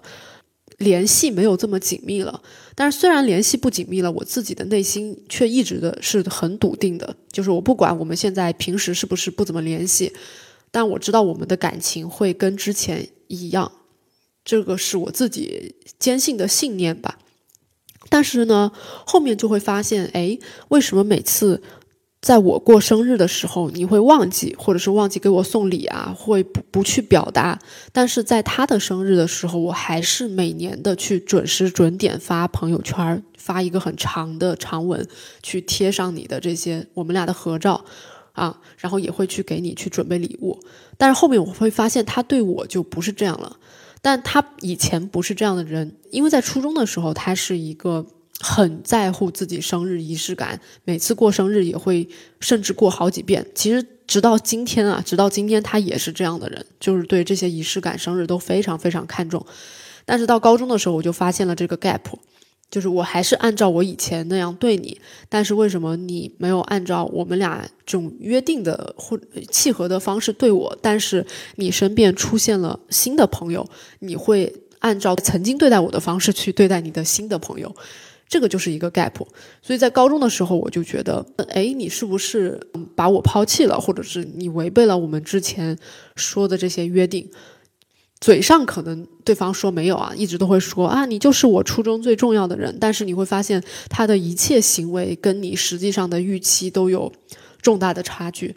[0.77, 2.41] 联系没有这么紧密了。
[2.73, 10.11] 但是虽然联系不紧密了，我自己的内心却一直的是很笃定的，就是我不管我们现在平时是不是不怎么联系，
[10.71, 13.71] 但我知道我们的感情会跟之前一样，
[14.43, 17.19] 这个是我自己坚信的信念吧。
[18.13, 18.71] 但是呢，
[19.07, 21.59] 后面就会发现，哎，为什么每次？
[22.21, 27.57] 在我过生日的时候，你会忘记，或者是忘记给我送礼啊，会不不去表达。
[27.91, 35.05] 但是在他的生日的时候，我还是每年的去准时准点发朋友圈，发一个很长的长文，
[35.41, 37.83] 去贴上你的这些我们俩的合照，
[38.33, 40.57] 啊，然后也会去给你去准备礼物。
[40.97, 43.57] 但是后面我会发现，他对我就不是这样了。
[44.03, 48.05] 但他以前不是这样的人，因为在初中的时候，他是一个。
[48.39, 52.05] 很在乎自己生日仪式感，每次过生日也会
[52.41, 53.45] 甚至过好几遍。
[53.55, 59.45] 其实直到今天啊，直到今天他也是这样的人，就是对这些仪式感、生日都非常非常看重。
[60.03, 62.01] 但是到高中的时候，我就发现了这个 gap，
[62.69, 64.99] 就是我还是按照我以前那样对你，
[65.29, 69.19] 但是为什么你没有按照我们俩这种约定的或
[69.51, 70.77] 契合的方式对我？
[70.81, 71.25] 但是
[71.57, 73.67] 你身边出现了新的朋友，
[73.99, 77.75] 你会按照曾经对待我的方式去对待你的新的朋友。
[78.27, 79.13] 这个就是一个 gap，
[79.61, 82.59] 所以在高中的时候，我就觉得，哎，你是不是
[82.95, 85.77] 把我抛弃了，或者是你违背了我们之前
[86.15, 87.29] 说的这些约定？
[88.23, 97.11] 嘴上可能对方说没有啊，一直都会说啊，你就是我初中最重要的人，但是你会发现他的一切行为跟你实际上的预期都有
[97.61, 98.55] 重大的差距，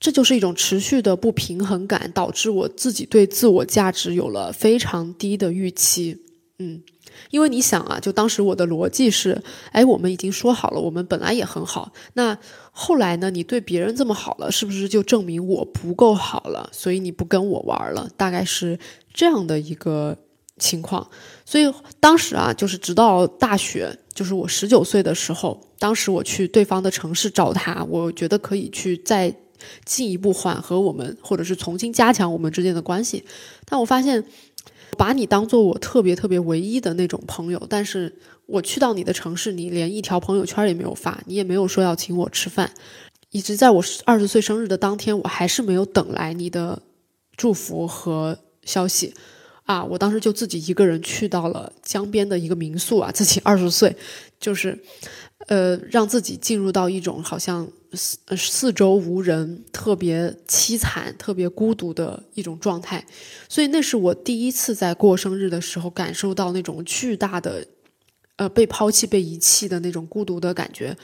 [0.00, 6.18] 这就是一种持续的不平衡感，导致我自己对自我价值有了非常低的预期，
[6.58, 6.82] 嗯。
[7.30, 12.36] 因为你想啊，就当时我的逻辑是，哎，我们已经说好了，我们本来也很好，那
[12.78, 16.68] 后来呢，你对别人这么好了，是不是就证明我不够好了？
[16.72, 18.78] 所以你不跟我玩了，大概是
[19.14, 20.14] 这样的一个
[20.58, 21.08] 情况。
[21.46, 29.34] 所以当时啊，就是直到大学，就是我十九岁的时候，当时我去对方的城市找他，我觉得可以去再
[29.86, 33.24] 进一步缓和我们，或者是重新加强我们之间的关系，
[33.64, 34.22] 但我发现。
[34.96, 38.10] 把你当做我特别特别唯一的那种朋友，但是
[38.46, 42.72] 我去到你的城市，你连一条朋友圈也没有发，你也没有说要请我吃饭，
[43.30, 46.80] 一直在我二十岁生日的当天，我还是没有等来你的
[47.36, 49.12] 祝福和消息，
[49.64, 53.94] 啊，我当时就自己一个人去到了江边的一个民宿啊，自己二十岁，
[54.40, 54.78] 就是，
[55.48, 57.68] 呃，让自己进入到一种好像。
[57.92, 63.02] 四四周无人，特别凄惨、特别孤独的一种状态，
[63.48, 67.64] 所以那是我第一次在过生日的时候感受到那种巨大的，
[68.36, 70.96] 呃，被抛弃、被遗弃的那种孤独的感觉。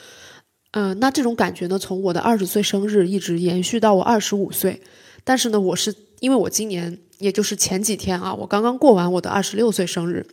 [0.73, 4.81] 嗯，那这种感觉呢，从我的二十岁生日一直延续到我二十五岁。
[5.25, 10.27] 但是呢，我是因为我今年也就是前几天啊，我刚刚过完我的二十六岁生日，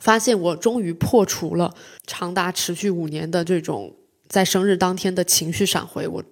[0.00, 1.74] 发现我终于破除了
[2.06, 3.94] 长达持续五年的这种。
[4.26, 6.24] 在生日当天的情绪闪回，我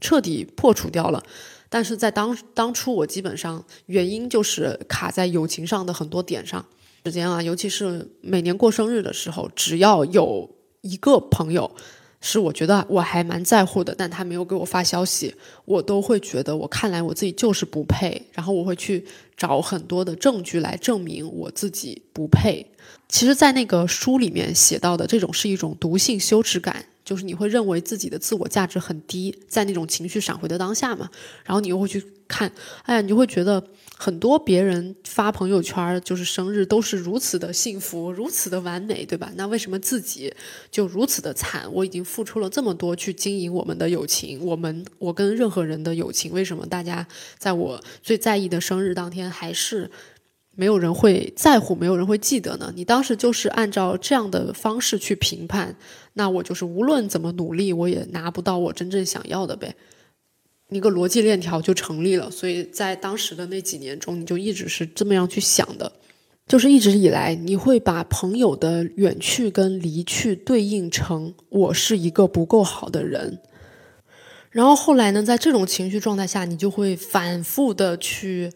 [0.00, 1.22] 彻底破除掉了。
[1.68, 6.64] 但是在当当初，我基本上原因就是卡在友情上的很多点上。
[7.06, 10.48] 时间啊，尤其是每年过生日的时候，只要有
[10.80, 11.70] 一个朋友
[12.22, 15.34] 是我觉得我还蛮在乎的，但他没有给我发消息，
[15.66, 18.22] 我都会觉得我看来我自己就是不配。
[18.32, 19.04] 然后我会去
[19.36, 22.66] 找很多的证据来证明我自己不配。
[23.06, 26.86] 其实，在那个书里面写到的这种是一种毒性羞耻感。
[27.04, 31.10] 就是你会认为自己的自我价值很低，在那种情绪闪回的当下嘛，
[31.44, 32.50] 然后你又会去看，
[32.84, 33.62] 哎呀，你就会觉得
[33.96, 39.32] 很多别人发朋友圈就是生日都是如此的幸福，如此的完美，对吧？
[39.36, 40.34] 那为什么自己
[40.70, 41.72] 就如此的惨？
[41.72, 47.06] 我已经付出了这么多去经营我们的友情，我们我跟任何人的友情，为什么大家
[47.38, 49.90] 在我最在意的生日当天还是？
[50.56, 52.72] 没有人会在乎，没有人会记得呢。
[52.76, 55.74] 你当时就是按照这样的方式去评判，
[56.12, 59.74] 那我就是无论怎么努力，我也拿不到我真正想要的呗。
[60.74, 62.30] 一个逻辑链条就成立了。
[62.30, 65.92] 所以在当时的那几年中，你就一直是这么样去想的，
[66.46, 73.40] 就是一直以来你会把朋友的远去跟离去对应成我是一个不够好的人。
[74.50, 78.52] 然后后来呢，在这种情绪状态下，你就会反复的去。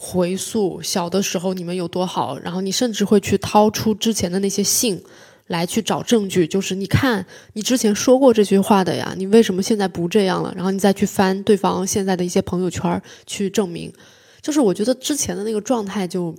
[0.00, 5.02] 回溯小的时候你们有多好，然后你甚至会去掏出之前的那些信
[5.48, 10.52] 来去找证据，就是你看你之前说过这句话的呀，你为什么现在不这样了？
[10.54, 13.92] 然后你再去翻对方现在的一些朋友圈去证明，
[14.40, 16.34] 就是我觉得之前的那个状态就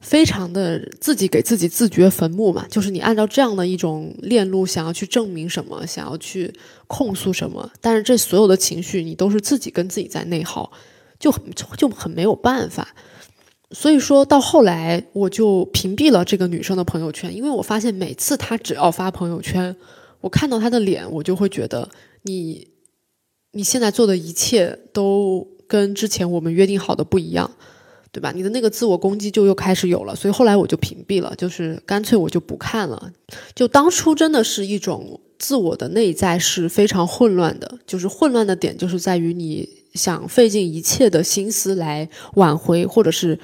[0.00, 6.52] 非常的自己给自己自掘坟墓嘛，就是你按照这样的一种链路想要去证明什么，想要去
[6.86, 10.70] 控诉什么，但是这所有的情绪你都是自己跟自己在内耗。
[11.18, 11.42] 就很
[11.76, 12.94] 就很没有办法，
[13.70, 19.76] 所以说到后来，我就屏蔽了这个女生的朋友圈，因为我发现每次她只要发朋友圈，
[20.20, 21.88] 我看到她的脸，我就会觉得
[22.22, 22.68] 你
[23.52, 27.50] 你现在做的一切都跟之前我们约定好的不一样，
[28.10, 28.32] 对吧？
[28.34, 33.12] 你的那个自我攻击就又开始有了，所以后来我就屏蔽了，就是干脆我就不看了。
[33.54, 39.68] 就当初真的是一种自我的内在是非常混乱的，就是混乱的点就是在于你。
[39.94, 43.36] 想费尽一切的心思来挽回，或者是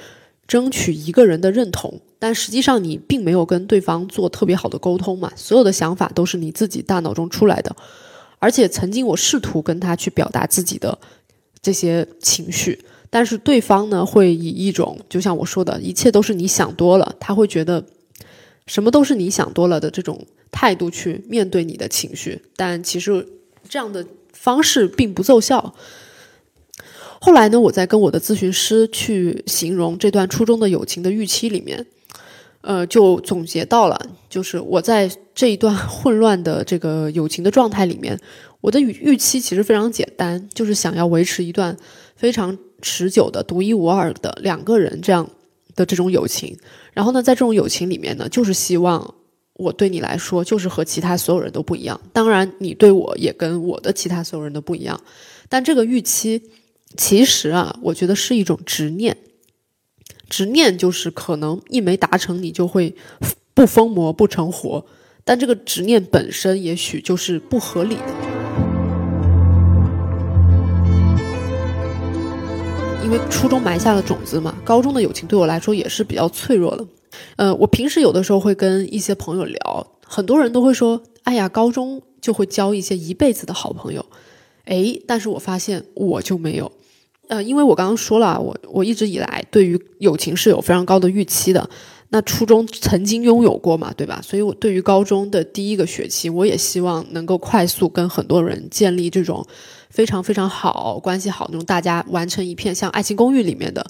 [0.47, 5.33] 争取一个人的认同，但实际上你并没有跟对方做特别好的沟通嘛。
[5.35, 7.75] 所有的想法都是你自己大脑中出来的，
[8.39, 10.97] 而且曾经我试图跟他去表达自己的
[11.61, 12.79] 这些情绪，
[13.11, 17.85] 但是对方呢会以一种就像我说的，一切都是你想多了，他会觉得
[18.67, 23.27] 什么都是你想多了的这种态度去面对你的情绪，但其实
[23.69, 25.75] 这样的方式并不奏效。
[27.21, 31.87] 后来呢，我在跟我的咨询师去形容这段初中的友情的预期里面，
[32.61, 33.99] 呃，就总结到了，
[34.29, 38.19] 就是我在这一段混乱的这个友情的状态里面，
[38.61, 41.75] 我的预预期其实非常简单，就是想要维持一段
[42.15, 45.29] 非常持久的、独一无二的两个人这样
[45.75, 46.57] 的这种友情。
[46.93, 49.15] 然后呢，在这种友情里面呢，就是希望
[49.55, 55.01] 我对你来说就是和其他所有人都不一样，当然你对我也跟我的其他所有人都不一样，
[55.49, 56.43] 但这个预期。
[56.97, 59.17] 其实啊，我觉得是一种执念。
[60.29, 62.95] 执念就是可能一没达成，你就会
[63.53, 64.87] 不疯魔不成活。
[65.25, 68.44] 但这个执念本身也许就是不合理的，
[73.05, 74.57] 因为初中埋下了种子嘛。
[74.65, 76.87] 高中的友情对我来说也是比较脆弱的。
[77.37, 84.05] 呃，我平时有的时候会跟一些朋友聊，很多人都会说：“哎呀，高中就会交一些一辈子的好朋友。”
[84.65, 86.73] 哎，但是我发现我就没有。
[87.29, 91.69] 呃，因为我刚刚说了啊，我我一直以来对于友情是有非常高的预期的。
[92.09, 94.21] 那初中曾经拥有过嘛，对吧？
[94.23, 99.47] 所以我对于高中的第一个学期，我也希望能够快速跟很多人建立这种
[99.95, 103.87] 非常非常好关系好那种大家完成一片像《爱情公寓》里面的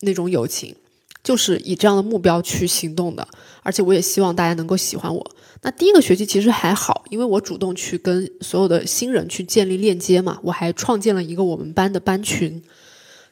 [0.00, 0.76] 那种友情，
[1.24, 3.26] 就是以这样的目标去行动的。
[3.62, 5.26] 而且我也希望大家能够喜欢我。
[5.62, 12.62] 那第一个学期其实还好，因为我主动去跟所有的新人去建立链接嘛，我还创建了一个我们班的班群，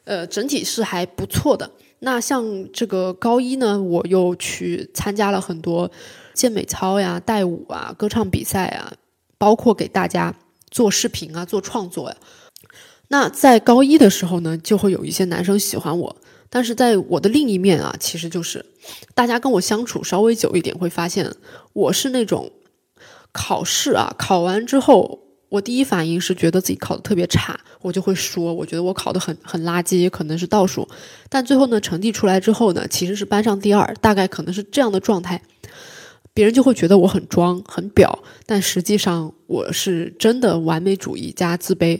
[0.05, 1.71] 呃，整体是还不错的。
[1.99, 5.91] 那像这个高一呢，我又去参加了很多
[6.33, 8.93] 健美操呀、带舞啊、歌唱比赛啊，
[9.37, 10.35] 包括给大家
[10.71, 12.17] 做视频啊、做创作呀。
[13.09, 16.17] 那在高一的时候呢，就会有一些男生喜欢我。
[16.49, 18.64] 但是在我的另一面啊，其实就是
[19.14, 21.31] 大家跟我相处稍微久一点，会发现
[21.73, 22.51] 我是那种
[23.33, 30.89] 考试啊，考完之后，我第一反应是觉得自己考的特别差，我就会说，我觉得我考的很很垃圾，可能是倒数。
[31.29, 35.43] 但最后呢，成绩出来之后呢，其实是班上第二，大概可能是这样的状态，
[36.37, 41.99] 别人就会觉得我很装、很表，但实际上我是真的完美主义加自卑。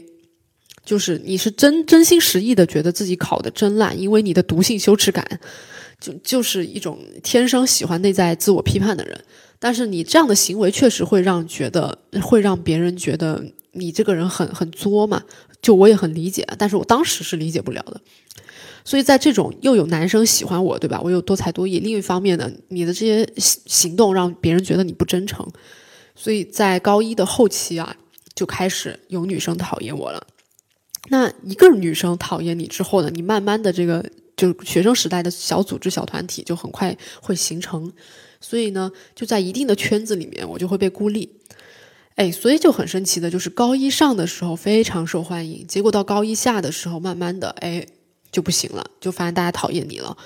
[0.85, 5.39] 就是你是真真心实意的觉得自己考的真烂，因为你的毒性羞耻感，
[5.99, 9.19] 就就是一种天生喜欢内在自我批判的人。
[9.57, 15.23] 但是你这样的行为确实会让觉得会让别人觉得你这个人很很作嘛。
[15.63, 17.99] 就我也很理解，但是我当时是理解不了的。
[18.87, 21.01] 所以在这种又有男生喜欢我，对吧？
[21.03, 21.79] 我又多才多艺。
[21.79, 25.45] 另一方面呢，你的这些行动让别人觉得你不真诚。
[26.15, 27.97] 所以在高一的后期啊，
[28.33, 30.25] 就开始有女生讨厌我了。
[31.09, 37.91] 那一个女生讨厌你之后呢，你慢慢的这个就学生时代的小组织、小团体就很快会形成，
[38.39, 41.29] 所以呢，就在一定的圈子里面，我就会被孤立。
[42.15, 47.85] 哎，所以就很神奇的，就是高一上的时候非常受欢迎，结果到高一下的时候，慢慢的哎
[48.31, 50.17] 就不行了，就发现大家讨厌你了。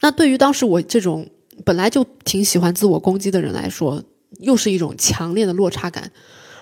[0.00, 1.28] 那对于当时我这种
[1.64, 4.02] 本来就挺喜欢自我攻击的人来说，
[4.38, 6.12] 又是一种强烈的落差感。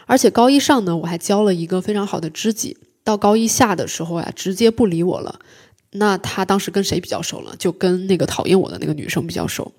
[0.06, 2.76] 而且高一上呢，我还交了一个非常好的知己。
[3.02, 5.38] 到高一下的时候呀，直接不理我了。
[5.92, 7.54] 那他当时跟谁比较熟了？
[7.56, 9.72] 就跟那个讨厌我的那个女生比较熟。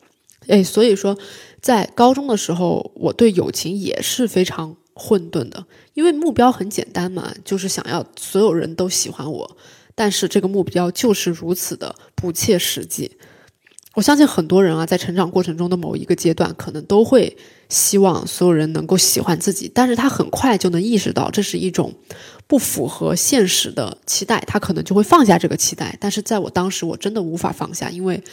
[0.47, 1.17] 哎，所以说，
[1.61, 9.57] 在高中的时候，我对友情也是非常混沌的，因为目标很简单嘛，就是想要所有人都喜欢我。
[9.97, 13.17] 但是这个目标就是如此的不切实际。
[13.95, 17.35] 我相信很多人啊，在成长过程中的某一个阶段，可能都会
[17.67, 21.91] 希望所有人能够喜欢自己，但是他很快就能意识到这是一种。
[22.49, 25.97] 不符合现实的期待，他可能就会放下这个期待。
[25.99, 28.23] 但是在我当时，我真的无法放下，因为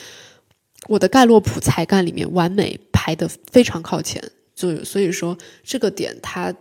[0.87, 4.23] 我的盖洛普才干里面完美排的非常靠前，
[4.55, 6.55] 就所以说这个点，它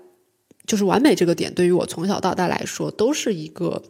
[0.65, 3.83] 就是完美这个点，对于我从小到大来说都是一个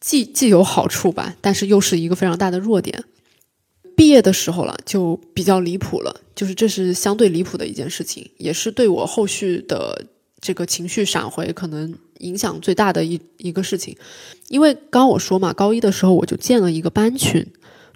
[0.00, 3.04] 既既有好处吧，但是又是一个非常大的弱点。
[3.94, 10.06] 毕业的时候了，就比较离谱了，就是这是相对离谱的一件事情，也是对我后续的
[10.40, 13.94] 这个情绪闪回可能影响最大的一一个事情。
[14.48, 17.46] 因为刚我说嘛，高一的时候我就建了一个班群，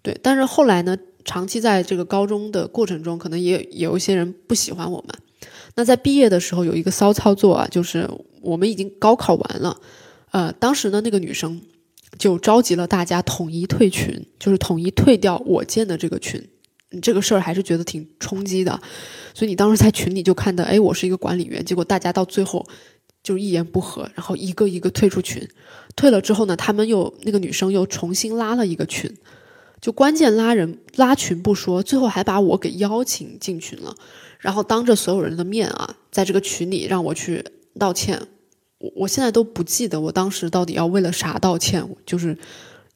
[0.02, 0.94] 对，但是后来呢，
[1.24, 5.16] 长期在这个高中的过程中，可能也有一些人不喜欢我们。
[5.74, 8.06] 那在毕业的时候有一个骚操作啊，就是
[8.42, 9.80] 我们已经高考完了，
[10.32, 11.62] 呃，当时呢那个女生
[12.18, 16.42] 就召集了大家统一退群，就是统一退掉我建的这个群，
[17.02, 18.80] 这个事儿还是觉得挺冲击的，
[19.34, 22.66] 所以你当时在群里就看到，哎，我是一个管理员，结果大家到最后
[23.22, 25.48] 就一言不合，然后一个一个退出群，
[25.96, 29.12] 退了之后呢，他们又那个女生又重新拉了一个群，
[29.80, 33.94] 就关键拉人拉群不说，最后还把我给邀请进群了。
[34.38, 37.42] 然后当着所有人的面啊，在这个群里让我去
[37.78, 38.20] 道歉，
[38.94, 42.36] 我现在都不记得我当时到底要为了啥道歉，就是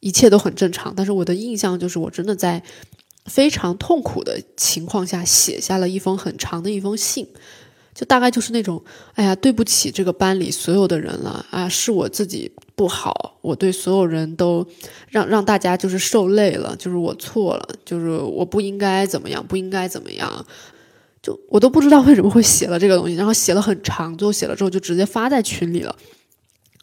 [0.00, 0.92] 一切都很正常。
[0.96, 2.62] 但是我的印象就是我真的在
[3.26, 7.26] 非常痛苦的情况下写下了一封很长的一封信，
[7.94, 8.82] 就大概就是那种，
[9.14, 14.66] 哎呀，对不起这个班里所有的人了啊，是我自己不好，我对所有人都
[15.10, 20.46] 让让大家就是受累了，就是我错了，就是我不应该怎么样，不应该怎么样。
[21.22, 25.96] 就我都不知道为什么会写了这个东西，然后写了很长，最后写了之后就直接发在群里了。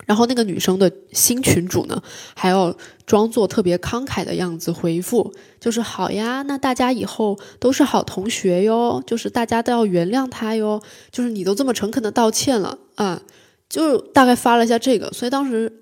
[0.06, 2.00] 然后那个女生的新群主呢，
[2.36, 2.76] 还要
[3.08, 10.80] 装作特别慷慨的样子回复，就是好呀，那大家以后都是好同学哟，就是大家都要原谅他哟，
[11.10, 13.20] 就是你都这么诚恳的道歉了啊，
[13.68, 15.12] 就大概发了一下这个。
[15.12, 15.74] 所以当时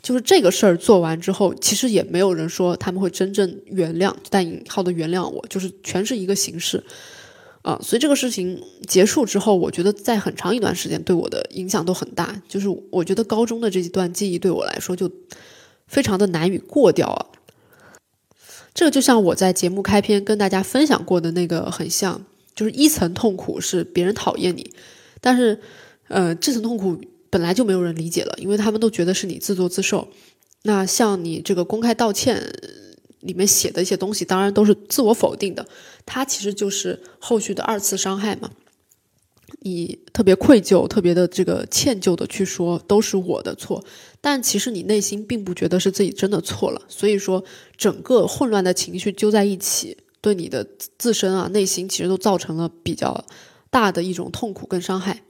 [0.00, 6.82] 就是这个事儿做完之后，其实也没有人说他们会真正原谅带引号的原谅我，就是全是一个形式。
[7.68, 12.40] 啊，所以这个事情结束之后，我觉得在很长一段时间对我的影响都很大。
[12.48, 15.10] 就是我觉得高中的这一段记忆对我来说就
[15.86, 17.26] 非常的难以过掉啊。
[18.72, 24.72] 这个就像我在节目开篇跟大家分享过的那个很像，就是一层痛苦是别人讨厌你，
[25.20, 25.60] 但是
[26.06, 26.98] 呃这层痛苦
[27.28, 30.08] 本来就没有人理解了，因为他们都觉得是你自作自受。
[30.62, 32.42] 那像你这个公开道歉。
[33.20, 35.66] 里面写的一些东西，当然都是自我否定的，
[36.06, 38.50] 它其实就是后续的二次伤害嘛。
[39.60, 43.82] 你特别愧疚，特别的这个歉疚的去说都是我的错，
[44.20, 46.82] 但其实你内心并不觉得是自己真的错了。
[46.86, 47.42] 所以说，
[47.76, 50.64] 整个混乱的情绪揪在一起，对你的
[50.96, 53.24] 自身啊内心其实都造成了比较
[53.70, 55.22] 大的一种痛苦跟伤害。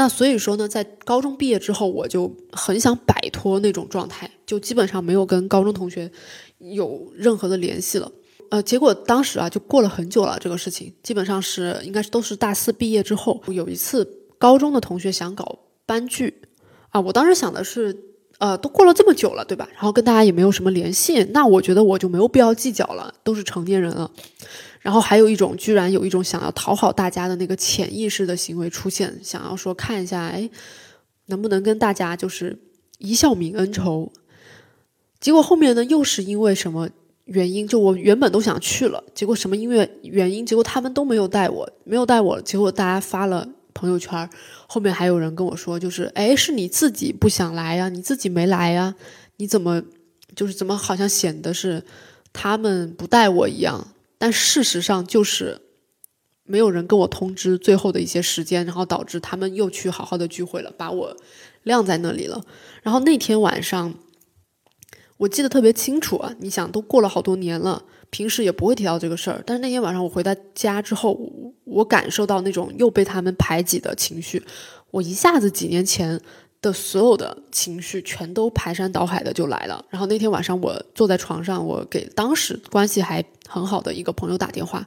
[0.00, 6.10] 那所以说呢，在高中毕业之后，我就很想摆脱那种状态，就基本上没有跟高中同学。
[6.58, 8.10] 有任何的联系了，
[8.50, 10.38] 呃，结果当时啊，就过了很久了。
[10.40, 14.06] 这个事情基本上是应该是都是大四毕业之后，有一次
[14.38, 16.42] 高中的同学想搞班聚，
[16.88, 17.94] 啊，我当时想的是，
[18.38, 19.68] 呃，都过了这么久了，对吧？
[19.72, 24.10] 然后跟大家也没有什么联系，那我觉得我就没有必要计较了，都是成年人了。
[24.80, 30.48] 然后还有一种，居然有一种想要讨好大家的那个潜意识的行为出现，想要说看一下，哎，
[31.26, 32.58] 能不能跟大家就是
[32.98, 34.10] 一笑泯恩仇。
[35.20, 36.88] 结果后面呢，又是因为什么
[37.26, 37.68] 原因？
[37.68, 40.46] 就我原本都想去了，结果什么音乐原因？
[40.46, 42.40] 结果他们都没有带我，没有带我。
[42.40, 44.28] 结果大家发了朋友圈，
[44.66, 48.94] 后面还有人跟我说，就是哎，是你自己不想来呀，你自己没来呀？
[49.36, 49.82] 你怎么
[50.34, 51.82] 就是怎么好像显得是
[52.32, 53.88] 他们不带我一样？
[54.20, 55.60] 但事实上就是
[56.44, 61.16] 没有人跟我通知最后的一些时间，然后导致他们又去好好的聚会了，把我
[61.64, 62.44] 晾在那里了。
[62.84, 63.94] 然后那天晚上。
[65.20, 66.34] 我记得特别清楚啊！
[66.38, 69.42] 你想，都过了好多年了，平时也不会提到这个事儿。
[69.44, 71.30] 但是那天晚上我回到家之后，
[71.64, 74.42] 我感受到那种又被他们排挤的情绪，
[74.92, 76.18] 我一下子几年前
[76.62, 79.84] 的所有的情绪全都排山倒海的就来了。
[79.88, 84.84] 然后那天晚上我坐在床上，我给当时关系还很好的一个朋友打电话，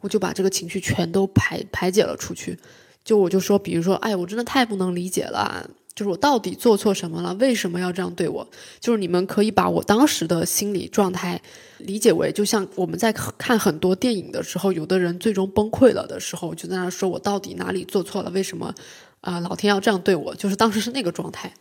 [0.00, 2.58] 我就把这个情绪全都排排解了出去。
[3.04, 5.68] 就我就说，比如说，哎，我真的太不能理解了。
[5.94, 7.34] 就是我到底做错什么了？
[7.34, 8.48] 为什么要这样对我？
[8.80, 11.38] 就是你们可以把我当时的心理状态
[11.78, 18.30] 理解为，就像我们在看很多电影的时候，有的人最终崩溃了的时候，就在那说：“我到底哪里做错了？
[18.30, 18.74] 为什么
[19.22, 19.40] 啊？
[19.40, 21.52] 老天要这样对我？”就是当时是那个状态。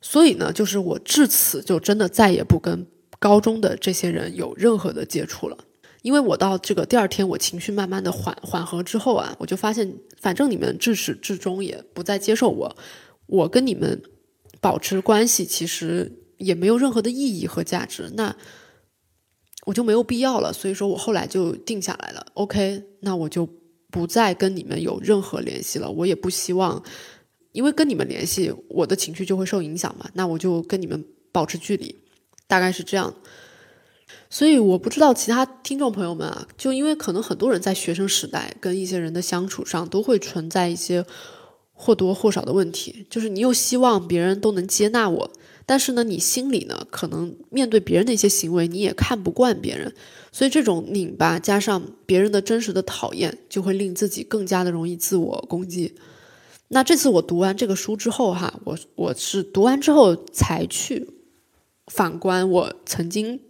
[0.00, 2.86] 所以呢，就是我至此就真的再也不跟
[3.18, 5.56] 高中的这些人有任何的接触了，
[6.02, 12.76] 因为我到这个第二天，我情绪慢慢的缓缓和之后啊，我就发现，反正你们至始至终也不再接受我。
[13.26, 14.02] 我跟你们
[14.60, 18.36] 保持关系，其实也没有任何的意义和价值，那
[19.64, 20.52] 我就没有必要了。
[20.52, 23.48] 所以说我后来就定下来了，OK，那我就
[23.94, 25.88] 不再跟你们有任何联系了。
[25.88, 26.82] 我也不希望，
[27.52, 30.10] 因为跟你们联系，我的情绪就会受影响嘛。
[30.14, 31.94] 那我就跟你们保持距离。
[32.48, 33.14] 大概是这样。
[34.28, 41.06] 所以我不知道其他听众朋友们啊，就因为可能很多人在学生时代跟一些人的相处上都会存在一些
[41.72, 45.30] 或多或少的问题，就是你又希望别人都能接纳我，
[45.66, 49.94] 但是呢，你心里呢可能面对别人的一些行为，你也看不惯别人，
[50.32, 55.94] 所以这种拧巴加上别人的真实的讨厌，就会令自己更加的容易自我攻击。
[56.68, 61.08] 那这次我读完这个书之后哈，我我是读完之后才去
[61.86, 63.40] 反观我曾经。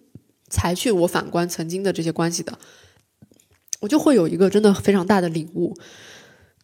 [0.51, 2.57] 才去我反观曾经的这些关系的，
[3.81, 5.75] 我就会有一个真的非常大的领悟，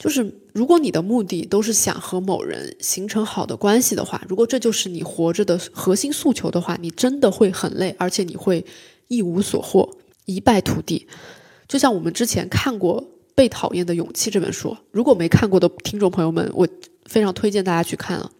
[0.01, 8.65] 就是如果你的目的都是想和某人形成好的关系的话，如果这就是你活着的核心诉求的话，你真的会很累，而且你会
[9.09, 11.07] 一无所获，一败涂地。
[11.69, 13.03] 就像我们之前看过
[13.35, 16.67] 《被讨厌的勇气》这本书，如果没看过的听众朋友们，我
[17.05, 18.33] 非常推荐大家去看了。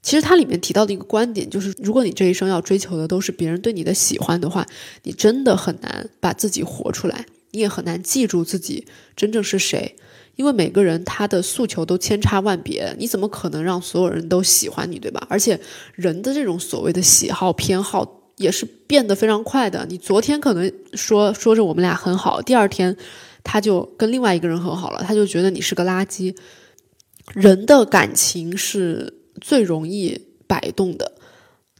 [0.00, 4.64] 其实它里面提到的一个观点就是，如果你这一生要追求的都是别人对你的喜欢的话，
[5.02, 9.96] 你真的很难把自己活出来，你也很难记住自己真正是谁，
[10.38, 15.26] 因为每个人他的诉求都千差万别，你怎么可能让所有人都喜欢你，对吧？
[15.28, 15.58] 而且
[15.94, 22.96] 人的这种所谓的喜好偏好也是变得非常快的，你昨天可能说说着我们俩很好，第二天
[23.42, 26.34] 他就跟另外一个人很好了，他就觉得你是个垃圾。
[27.34, 29.14] 人的感情是。
[29.40, 31.12] 最容易摆动的，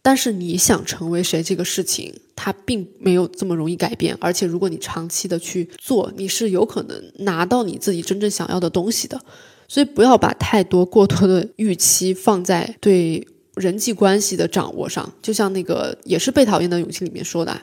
[0.02, 4.16] 但是你想成为谁这个事情，它并没有这么容易改变。
[4.20, 9.20] 而且，如果你长期的去做，你是有可能拿到你自己真正想要的东西的。
[9.66, 13.26] 所以，不要把太多过多的预期放在对
[13.56, 15.12] 人际关系的掌握上。
[15.20, 17.60] 就像那个也是被讨厌的勇气里面说的，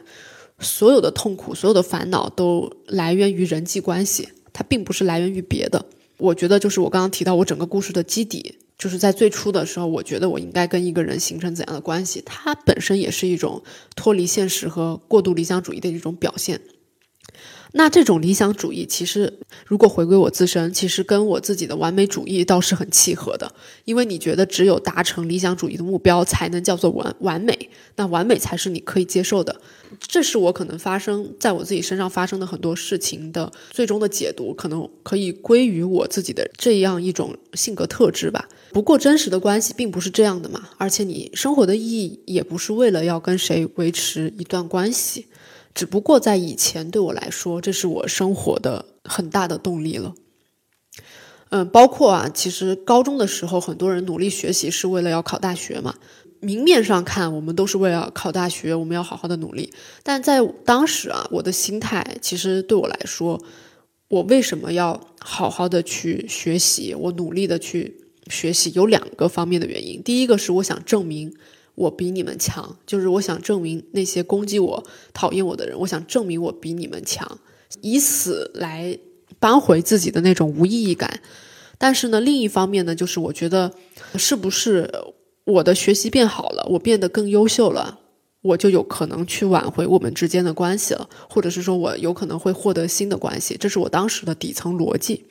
[0.59, 5.83] 所有的痛苦、所有的烦恼都来源于人际关系，它并不是来源于别的。
[6.17, 8.55] 我觉得，就是我刚刚提到我整个故事的基底。
[8.77, 13.63] 就是在最初的时候，我觉得我应该跟一个人形成怎样的关系，它本身也是一种
[13.95, 16.59] 脱离现实和过度理想主义的一种表现。
[17.77, 19.31] 那这种理想主义，其实
[19.67, 23.53] 如果回归我自身，其实跟我自己的完美主义倒是很契合的。
[23.83, 29.53] 因为你觉得只有达成理想主义的目标，才能叫做完完美，那完美才是你可以接受的。
[29.99, 38.47] 这是我可能发生在我自己身上发生的很多事情的最终的解读，可能可以归于我自己的这样一种性格特质吧。
[38.71, 45.27] 不过真实的关系并不是这样的嘛，而且你生活的意义也不是为了要跟谁维持一段关系。
[45.75, 50.15] 只不过在以前对我来说，这是我生活的很大的动力了。
[51.49, 55.93] 嗯，包括啊，其实高中的时候，很多人努力学习是为了要考大学嘛。
[56.39, 59.73] 明面上看，我们都是为了考大学，我们要好好的努力。
[60.01, 63.41] 但在当时啊，我的心态其实对我来说，
[64.07, 66.95] 我为什么要好好的去学习？
[66.95, 70.01] 我努力的去学习，有两个方面的原因。
[70.01, 71.33] 第一个是我想证明。
[71.75, 77.39] 我比你们强，就是我想证明那些攻击我、讨厌我的人，我想证明我比你们强，
[77.81, 78.97] 以此来
[79.39, 81.21] 扳回自己的那种无意义感。
[81.77, 83.73] 但是呢，另一方面呢，就是我觉得，
[84.15, 84.89] 是不是
[85.43, 87.99] 我的学习变好了，我变得更优秀了，
[88.41, 95.25] 我就有可能去挽回我们之间的关系了，或者是说我有可能会获得新的关系，这是我当时的底层逻辑。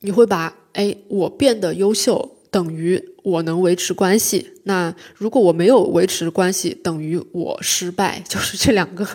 [0.00, 2.36] 你会把，哎，我变得优秀。
[2.50, 9.06] 等于我能维持关系，那如果我没有维持关系，等于我失败， 就是这两个，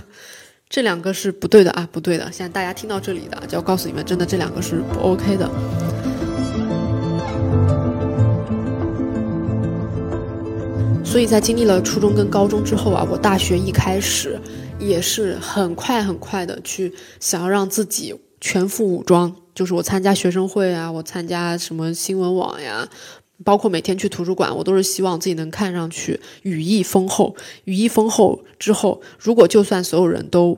[0.69, 2.31] 这两个是不对的啊，不对的。
[2.31, 5.49] 现在大家听到这里的，就要告诉你们，真的这两个是不 OK 的。
[11.03, 14.38] 所以在经历了初中跟高中之后啊，我大学一开始
[14.79, 22.88] 也是很快很快的去想要让自己全副武装，就是我参加学生会啊，我参加什么新闻网呀。
[23.43, 27.36] 包括每天去图书馆，我都是希望自己能看上去羽翼丰厚。
[27.65, 30.57] 羽翼丰厚之后，如果就算所有人都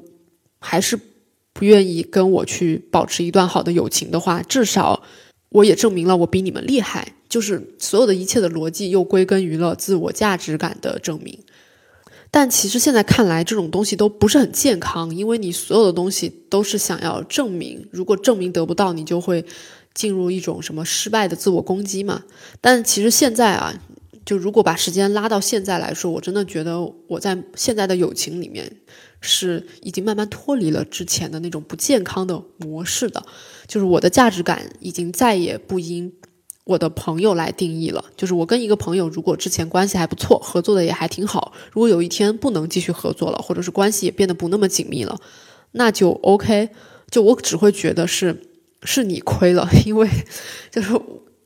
[0.59, 0.99] 还是
[1.53, 5.01] 不愿意跟我去保持一段好的友情的话，至少
[5.49, 7.13] 我也证明了我比你们厉害。
[7.27, 11.39] 就是所有的一切的逻辑又归根于了自我价值感的证明。
[12.29, 19.43] 但其实现在看来，这种东西都不是很健康，因为你所有的东西都是想要证明，如果证明得不到，你就会。
[19.97, 22.23] 进入一种什么失败的自我攻击嘛？
[22.61, 23.73] 但其实现在啊，
[24.23, 28.71] 就如果把时间拉到现在来说，我真的觉得我在现在的友情里面
[29.21, 33.25] 是已经慢慢脱离了之前的那种不健康的模式的。
[33.65, 36.13] 就是我的价值感已经再也不因
[36.65, 38.05] 我的朋友来定义了。
[38.15, 45.19] 就是我跟一个朋友，如果之前关系还不错，合作的也还挺好，如果有一天不能继续合作了，或者是关系也变得不那么紧密了，
[45.71, 46.69] 那就 OK。
[47.09, 48.43] 就我只会觉得是。
[48.87, 50.09] 是你亏了，因为
[50.71, 50.97] 就是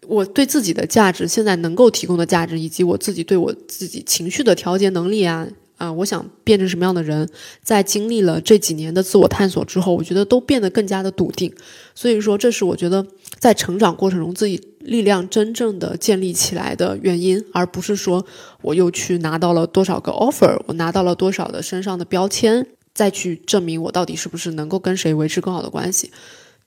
[0.07, 7.27] 我对自己的价值，现在能够提供的价值，以及我自己对我自己情绪的调节能力啊，啊，我想变成什么样的人，
[7.63, 11.51] 在经历了这几年的自我探索之后，我觉得都变得更加的笃定。
[11.95, 13.05] 所以说，这是我觉得
[13.39, 18.23] 在成长过程中自己力量真正的建立起来的原因，而不是说
[18.61, 26.11] 我又去拿到了多少个 offer，我拿到了多少的身上的标签，再去证明我到底是不是能够跟谁维持更好的关系。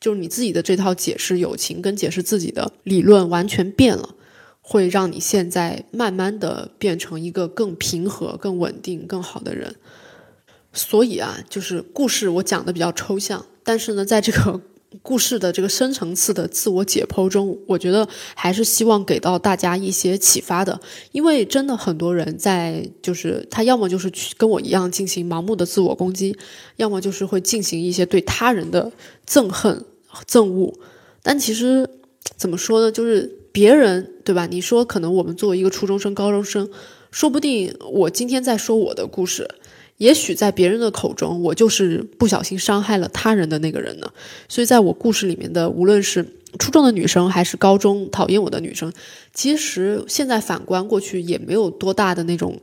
[0.05, 4.11] 就是你自己的这套解释友情跟解释自己的理论完全变了。
[4.61, 9.77] 会让你现在慢慢的变成一个更平和、更稳定、更好的人。
[10.75, 14.61] 所以啊，就是故事我讲的比较抽象，但是呢，在这个
[15.03, 20.81] 故事的这个深层次的自我解剖中，我觉得还是希望给到大家一些启发的。
[21.13, 26.37] 因为真的很多人在，就是他要么就是去跟我一样进行盲目的自我攻击，
[26.77, 28.91] 要么就是会进行一些对他人的
[29.27, 29.85] 憎恨、
[30.27, 30.73] 憎恶。
[31.23, 31.89] 但其实
[32.37, 33.39] 怎么说呢，就是。
[33.55, 34.49] 别人对吧？
[34.51, 36.69] 你说可能我们作为一个初中生、高中生，
[37.13, 39.49] 说不定我今天在说我的故事，
[39.99, 44.11] 也许在别人的口中，我就是不小心伤害了他人的那个人呢。
[44.49, 46.27] 所以，在我故事里面的，无论是
[46.59, 48.93] 初中的女生还是高中讨厌我的女生，
[49.33, 52.61] 其实现在反观过去，也没有多大的那种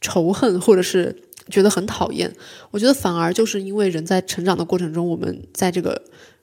[0.00, 1.14] 仇恨，或者是
[1.48, 2.32] 觉得很讨厌。
[2.72, 6.02] 我觉得反而就是因为人在成长的过程中，我们在这个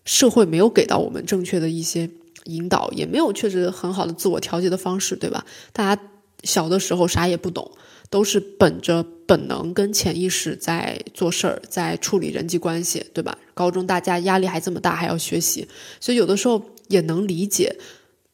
[0.09, 2.09] 社会没有给到我们正确的一些。
[2.45, 5.45] 引导也没有确实很好的自我调节的方式，对吧？
[5.71, 6.01] 大家
[6.43, 7.69] 小的时候啥也不懂，
[8.09, 13.37] 都是本着本能跟潜意识在做事儿，在处理人际关系，对吧？
[13.53, 15.67] 高中大家压力还这么大，还要学习，
[15.99, 17.75] 所以有的时候也能理解，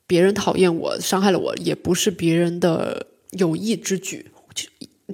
[0.08, 4.28] 别人讨厌我、伤害了我，也不是别人的有意之举。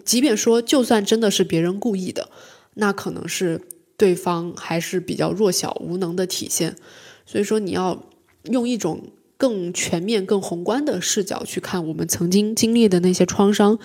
[0.05, 2.29] 即便说，就算真的是别人故意的，
[2.75, 3.61] 那可能是
[4.01, 6.75] 对方还是比较弱小、无能的体现。
[7.25, 7.85] 所以说，你要。
[8.49, 9.03] 用一种
[9.37, 13.77] 更全面、更宏观的视角去看我们曾经经历的那些创伤，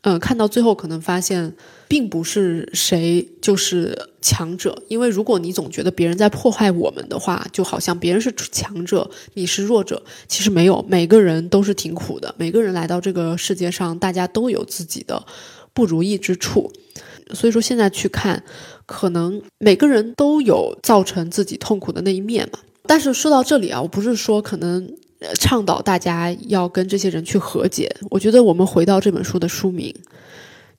[0.00, 1.54] 呃，看到最后可能发现，
[1.86, 4.82] 并不是谁就是强者。
[4.88, 10.02] 因为如果你总觉得别人在破坏我们的话，就好像别人是强者，你是弱者。
[10.26, 12.34] 其实没有，每个人都是挺苦的。
[12.36, 15.24] 每个人来到这个世界上，大家都有自己的
[15.72, 16.72] 不如意之处。
[17.34, 18.42] 所以说，现在去看，
[18.86, 22.58] 可能每个人都有造成自己痛苦的那一面嘛。
[22.86, 24.90] 但是说到这里啊，我不是说可能
[25.38, 27.94] 倡导大家要跟这些人去和解。
[28.10, 29.94] 我觉得我们回到这本书的书名，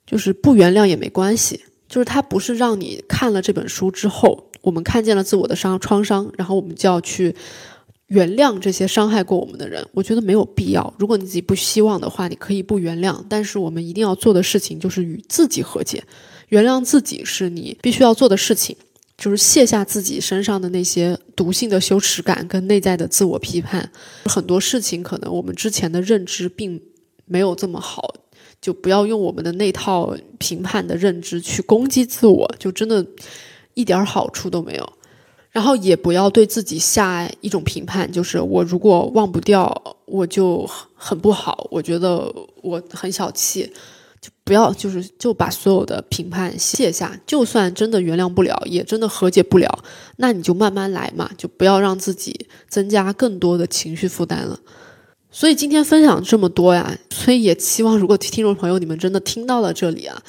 [0.08, 1.62] 就是不原谅也没关系。
[1.88, 7.36] 就是它不是让你看了这本书之后，我们看见了自我的伤创伤，然后我们就要去
[8.08, 9.84] 原谅这些伤害过我们的人。
[9.93, 10.93] 我觉得没有必要。
[11.00, 13.20] 如果你自己不希望的话，你可以不原谅。
[13.28, 16.04] 但是我们一定要做的事情就是与自己和解，
[16.50, 18.76] 原谅自己是你必须要做的事情。
[19.18, 23.91] 就是卸下自己身上的那些毒性的羞耻感跟内在的自我批判，
[24.24, 26.82] 很多事情可能我们之前的认知并
[27.26, 28.14] 没有这么好，
[28.62, 33.06] 就不要用我们的那套评判的认知去攻击自我，就真的
[33.74, 34.93] 一点好处都没有。
[35.52, 43.70] 然后也不要对自己下一种评判，就是我如果忘不掉，我就很不好，我觉得我很小气。
[44.22, 47.17] 就不要，就是就把所有的评判卸下。
[47.26, 49.84] 就算真的原谅不了，也真的和解不了，
[50.17, 54.59] 那你就慢慢来嘛，就不要让自己增加更多的情绪负担了。
[55.32, 60.22] 所以今天分享这么多呀，所以也希望如果听众朋友你们真的听到了这里啊，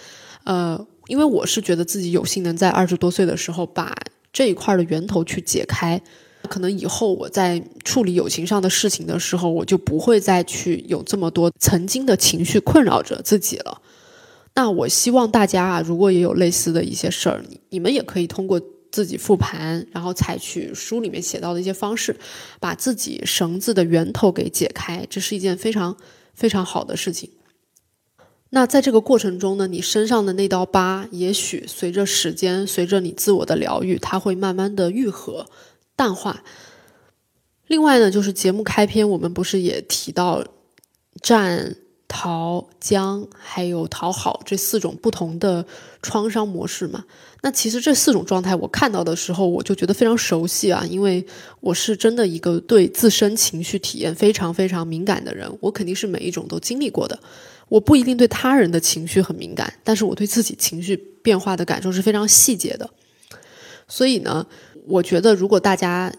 [0.44, 3.92] 呃，因为我是觉得自己有幸能在二十多岁的时候把
[4.32, 6.00] 这一块的源头去解开。
[6.48, 13.80] 可能以后我在处理友情上的事情的时候，我就不会再去有这么多曾经的情绪困扰着自己了。
[14.54, 18.60] 那我希望大家啊，如果也有类似的一些事儿，你你们也可以通过
[18.90, 22.16] 自己复盘，然后采取书里面写到的一些方式，
[22.58, 25.96] 把自己绳子的源头给解开，这是一件非常
[26.34, 27.30] 非常好的事情。
[28.52, 35.46] 那在这个过程中呢，你身上的那道疤，也许随着时间，随着你自我的疗愈，它会慢慢的愈合。
[36.00, 36.42] 淡化。
[37.66, 40.42] 另外呢，就是节目开篇，我们不是也提到
[41.20, 41.76] 战、
[42.08, 45.66] 逃、僵，还有讨好这四种不同的
[46.00, 47.04] 创伤模式嘛？
[47.42, 51.26] 那其实这四种状态，我看到的时候，我就觉得非常熟悉啊，因为
[51.60, 57.20] 我是真的一个对自身情绪体验非常非常敏感的人，我肯定是每一种都经历过的。
[57.68, 62.88] 我不一定对他人的情绪很敏感，但是我对自己情绪变化的感受是非常细节的。
[63.86, 64.46] 所以呢。
[64.86, 66.12] 我觉得，如果大家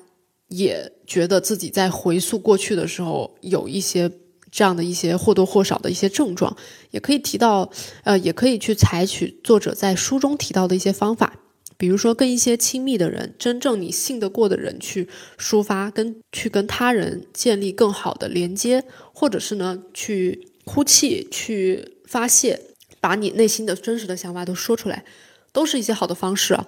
[0.47, 4.11] 也觉得自己在回溯过去的时候有一些
[4.51, 6.55] 这样的一些或多或少的一些症状，
[6.91, 7.71] 也可以提到，
[8.03, 11.39] 呃，也可以去采取作者在书中提到的一些方法，
[11.77, 15.07] 比如说跟一些亲密的人、真正你信得过的人去
[15.37, 18.83] 抒发，跟去跟他人建立更好的连接，
[19.13, 22.61] 或者是呢去哭泣、去发泄。
[22.99, 25.03] 把你内心的真实的想法都说出来，
[25.51, 26.67] 都是一些好的方式啊。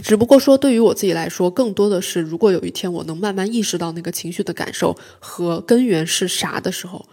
[0.00, 7.06] 只不过说，对于我自己来说，更多的是，如果有一天我能慢慢意识到那个情绪的感受和根源是啥的时候，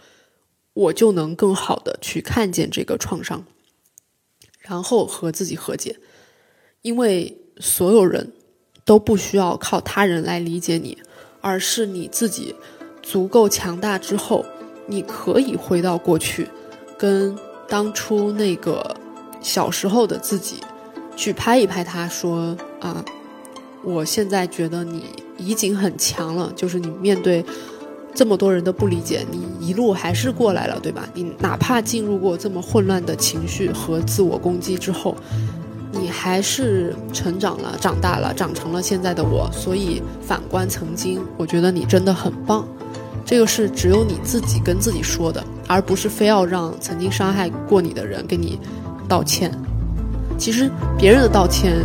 [0.72, 3.44] 我就能更好的去看见这个创伤，
[4.60, 5.96] 然后和自己和解。
[6.80, 8.32] 因为所有人
[8.86, 10.96] 都不需要靠他人来理解你，
[11.42, 12.54] 而是你自己
[13.02, 14.46] 足够强大之后，
[14.86, 16.48] 你可以回到过去，
[16.96, 18.96] 跟当初那个
[19.42, 20.56] 小时候的自己。
[21.20, 23.04] 去拍一拍他，说啊，
[23.84, 25.04] 我现在觉得你
[25.36, 27.44] 已经很强了，就是你面对
[28.14, 31.06] 这么多人的不理解，你一路还是过来了，对吧？
[31.12, 35.14] 你哪怕进入过这么混乱的情绪和自我攻击之后，
[35.92, 39.46] 你还是成长了、长大了、长成了现在的我。
[39.52, 42.66] 所以反观曾经，我觉得你真的很棒。
[43.26, 48.58] 这个是只有你自己跟自己说的，而不是非要让曾经伤害过你的人给你
[49.06, 49.52] 道歉。
[50.40, 51.84] 其实别人的道歉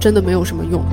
[0.00, 0.84] 真的没有什么用。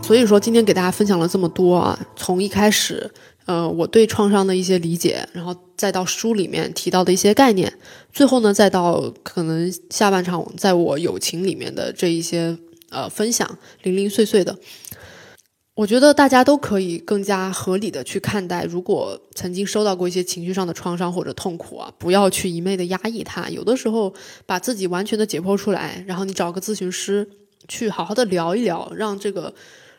[0.00, 3.10] 所以说，今天给大家分享了这么多啊，从一开始，
[3.46, 7.72] 呃，我对创伤的一些理解，然后再到书里面提到的一些概念，
[8.12, 12.56] 最后呢，再到可能下半场在我友情里面的这一些
[12.90, 14.56] 呃分享，零零碎碎的。
[15.74, 23.48] 我觉得大家都可以更加合理的去看待，如果曾经受到过一些情绪上的创伤或者痛苦啊，不要去一昧的压抑它。
[23.48, 24.14] 有的时候
[24.46, 27.28] 把自己完全的解剖出来，然后你找个咨询师
[27.66, 29.52] 去好好的聊一聊，让这个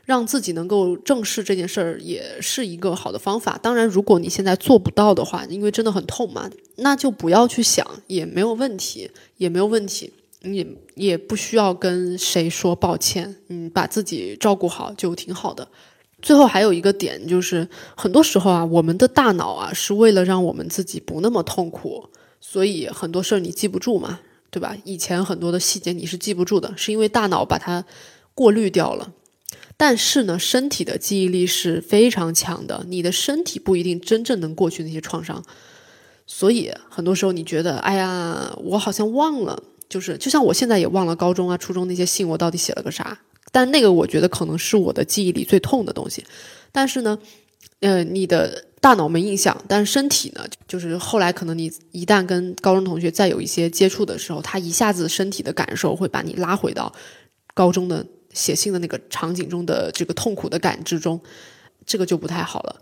[0.05, 3.59] 让自己能够正视这件事儿，也是一个好的方法。
[3.61, 10.13] 当然，如果你现在做不到的话，因为真的很痛嘛，那就不要去想，也没有问题，也没有问题。
[10.45, 15.67] 你也不需要跟谁说抱歉，嗯，把自己照顾好就挺好的。
[16.21, 24.19] 最后还有一个点就是，很多时候啊，我们的大脑啊是为了让我们自己不那么痛苦，所以很多事儿你记不住嘛，
[24.49, 24.75] 对吧？
[24.85, 27.85] 以前很多的细节你是记不住的，是因为大脑把它
[28.33, 29.13] 过滤掉了。
[29.77, 35.43] 但是呢，身体的记忆力是非常强的，你的身体不一定真正能过去那些创伤，
[36.25, 39.61] 所以很多时候你觉得，哎呀，我好像忘了。
[39.87, 43.17] 就是，就像我现在也忘了高中啊、初中那些信，我到底写了个啥？
[43.51, 46.25] 但那个我觉得可能是我的记忆里最痛的东西。
[46.71, 47.17] 但是呢，
[47.79, 56.91] 呃，你的大脑没印象，但是身体呢，就是后来可能你一旦跟高中同学再有一些接触的时候，他一下子身体的感受会把你拉回到
[57.53, 61.21] 高中的写信的那个场景中的这个痛苦的感知中，
[61.85, 62.75] 这个就不太好了。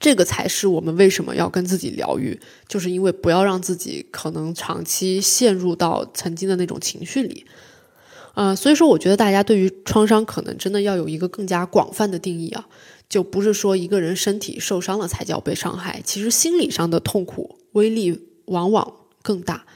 [0.00, 7.44] 这个才是我们为什么要跟自己疗愈，就是因为不要让自己可能长期陷入到曾经的那种情绪里，
[8.34, 12.66] 呃，所以说我觉得大家对于创伤可能真的要有一个更加广泛的定义啊，
[13.08, 19.66] 就不是说一个人身体受伤了才叫被伤害，其实心理上的痛苦威力往往更大，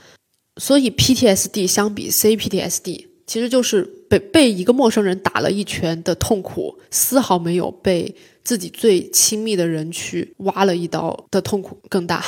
[0.57, 8.17] 所以 PTSD 相比 CPTSD，其实就是被被一个陌生人打了一拳的痛苦，丝毫没有被。
[8.47, 12.24] 自己最亲密的人去挖了一刀的痛苦更大，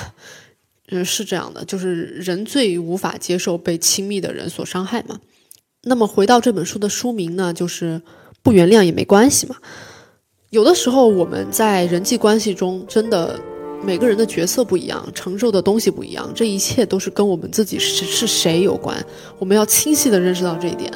[0.89, 5.21] 嗯， 是这样的，就是人最无法接受被亲密的人所伤害嘛。
[5.85, 8.03] 那么回到这本书的书名呢，就是
[8.43, 9.55] 不原谅也没关系嘛。
[10.51, 13.39] 有的时候我们在人际关系中，真的
[13.85, 19.01] 每个人的角色不一样，承受的东西不一样，这一切都是跟我们自己是是谁有关。
[19.39, 20.93] 我们要清晰的认识到这一点。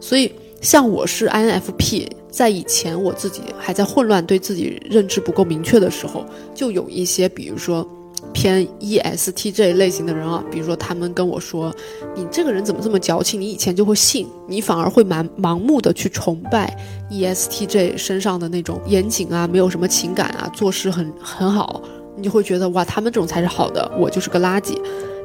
[0.00, 0.32] 所以，
[0.64, 2.08] 像我是 INFP。
[2.30, 7.86] 在以前我自己还在混乱、对自己认知不够明确的时候，就有一些，比如说
[8.32, 11.72] 偏 ESTJ 类型的人啊，比如说他们跟我说
[12.16, 13.40] ：“你这个人怎么这么矫情？
[13.40, 16.76] 你以前就会信，你反而会盲盲目的去崇拜
[17.08, 21.80] ESTJ 身上的那种严谨啊，没有什么情感啊，做事很很好，
[22.16, 24.76] 你就会觉得哇，他们这种才是好的，我就是个垃圾。”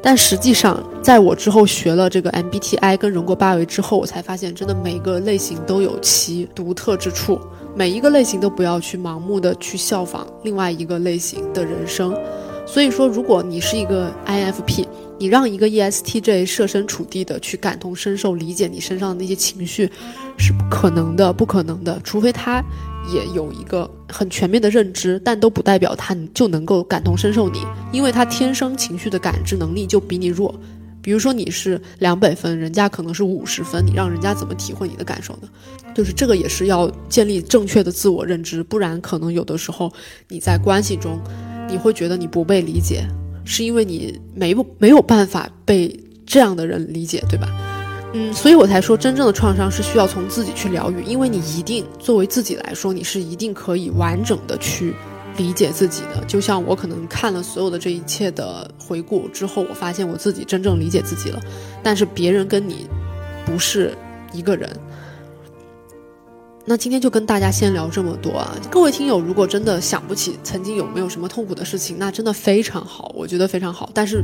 [0.01, 7.39] 但实际上，在我之后学了这个 MBTI 跟荣格八维之后，我才发现，真的每个类型都有其独特之处，
[7.75, 12.15] 每一个类型都不要去盲目的去效仿另外一个类型的人生。
[12.65, 14.85] 所以说，如果你是一个 INFP，
[15.17, 19.91] 你让一个 ESTJ 设身处地的去感同身受、理解你身上的那些情绪，
[20.37, 22.63] 是不可能的，不可能的，除非他。
[23.11, 27.59] 也有一个很全面的认知，但都不代表他就能够感同身受你，
[27.91, 30.53] 因为他天生情绪的感知能力就比你弱。
[31.01, 35.47] 比如说你是两百分，人家可能是五十分，你让人家怎么体会你的感受呢？
[35.95, 39.91] 就是这个也是要建立正确的自我认知，不然可能有的时候
[40.27, 41.19] 你在关系中，
[41.69, 43.07] 你会觉得你不被理解，
[43.45, 47.47] 是因为你没没有办法被这样的人理解，对吧？
[48.11, 54.95] 嗯，所以我才说，真正的创伤是需要从自己去疗愈，因为你一定作为自己来说，你是一定可以完整的去
[55.37, 56.25] 理解自己的。
[56.25, 61.39] 就像我可能看了所有的这一切的回顾之后，我发现我自己真正理解自己了，
[61.83, 62.87] 但是别人跟你
[63.45, 63.95] 不是
[64.33, 64.67] 一个人。
[66.65, 68.55] 那今天就跟大家先聊这么多啊！
[68.71, 73.87] 各位听友，如果真的想不起曾经有没有什么痛苦的事情，那真的非常好，我觉得非常好。
[73.93, 74.23] 但是。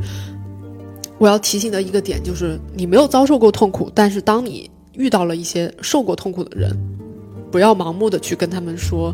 [1.18, 6.78] 我要提醒的一个点就是，你没有遭受过痛苦，但是当你遇到了一些受过痛苦的人，
[7.50, 9.14] 不要盲目的去跟他们说，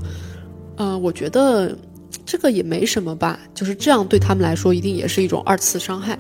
[0.78, 1.78] 呃，我觉得
[2.26, 6.18] 这个也没什么吧，就是这样对他们来说一定也是一种二次伤害。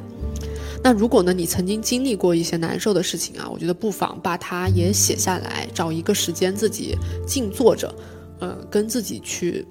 [0.84, 7.92] 那如果呢，你曾经经历过一些难受的事情啊，我觉得不妨把它也写下来，找一个时间自己静坐着，
[8.40, 9.66] 呃，跟自己去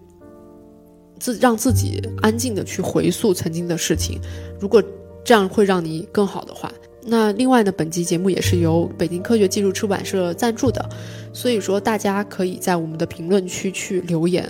[1.21, 4.21] 自让自己安静的去回溯曾经的事情，
[4.61, 4.83] 如果。
[5.25, 6.73] 这样会让你更好的话。
[7.03, 10.87] 那另外呢，本期节目也是由北京科学技术出版社赞助的，
[11.33, 14.47] 所以说大家可以在我们的评论区去留言，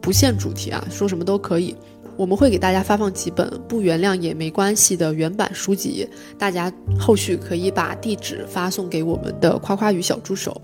[0.00, 1.76] 不限主题啊，说什么都可以。
[2.16, 6.06] 我们会给大家发放几本不原谅也没关系的原版书籍，
[6.38, 10.60] 大家后续可以把地址发送给我们的夸夸语小助手。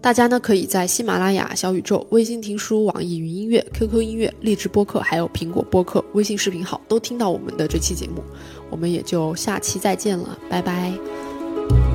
[0.00, 8.22] 大家呢可以在喜马拉雅、小宇宙、微信听书、网易云音乐、QQ 音乐、荔枝播客，还有苹果播客、微信视频号都听到我们的这期节目。
[8.70, 11.89] 我们也就下期再见了，拜拜。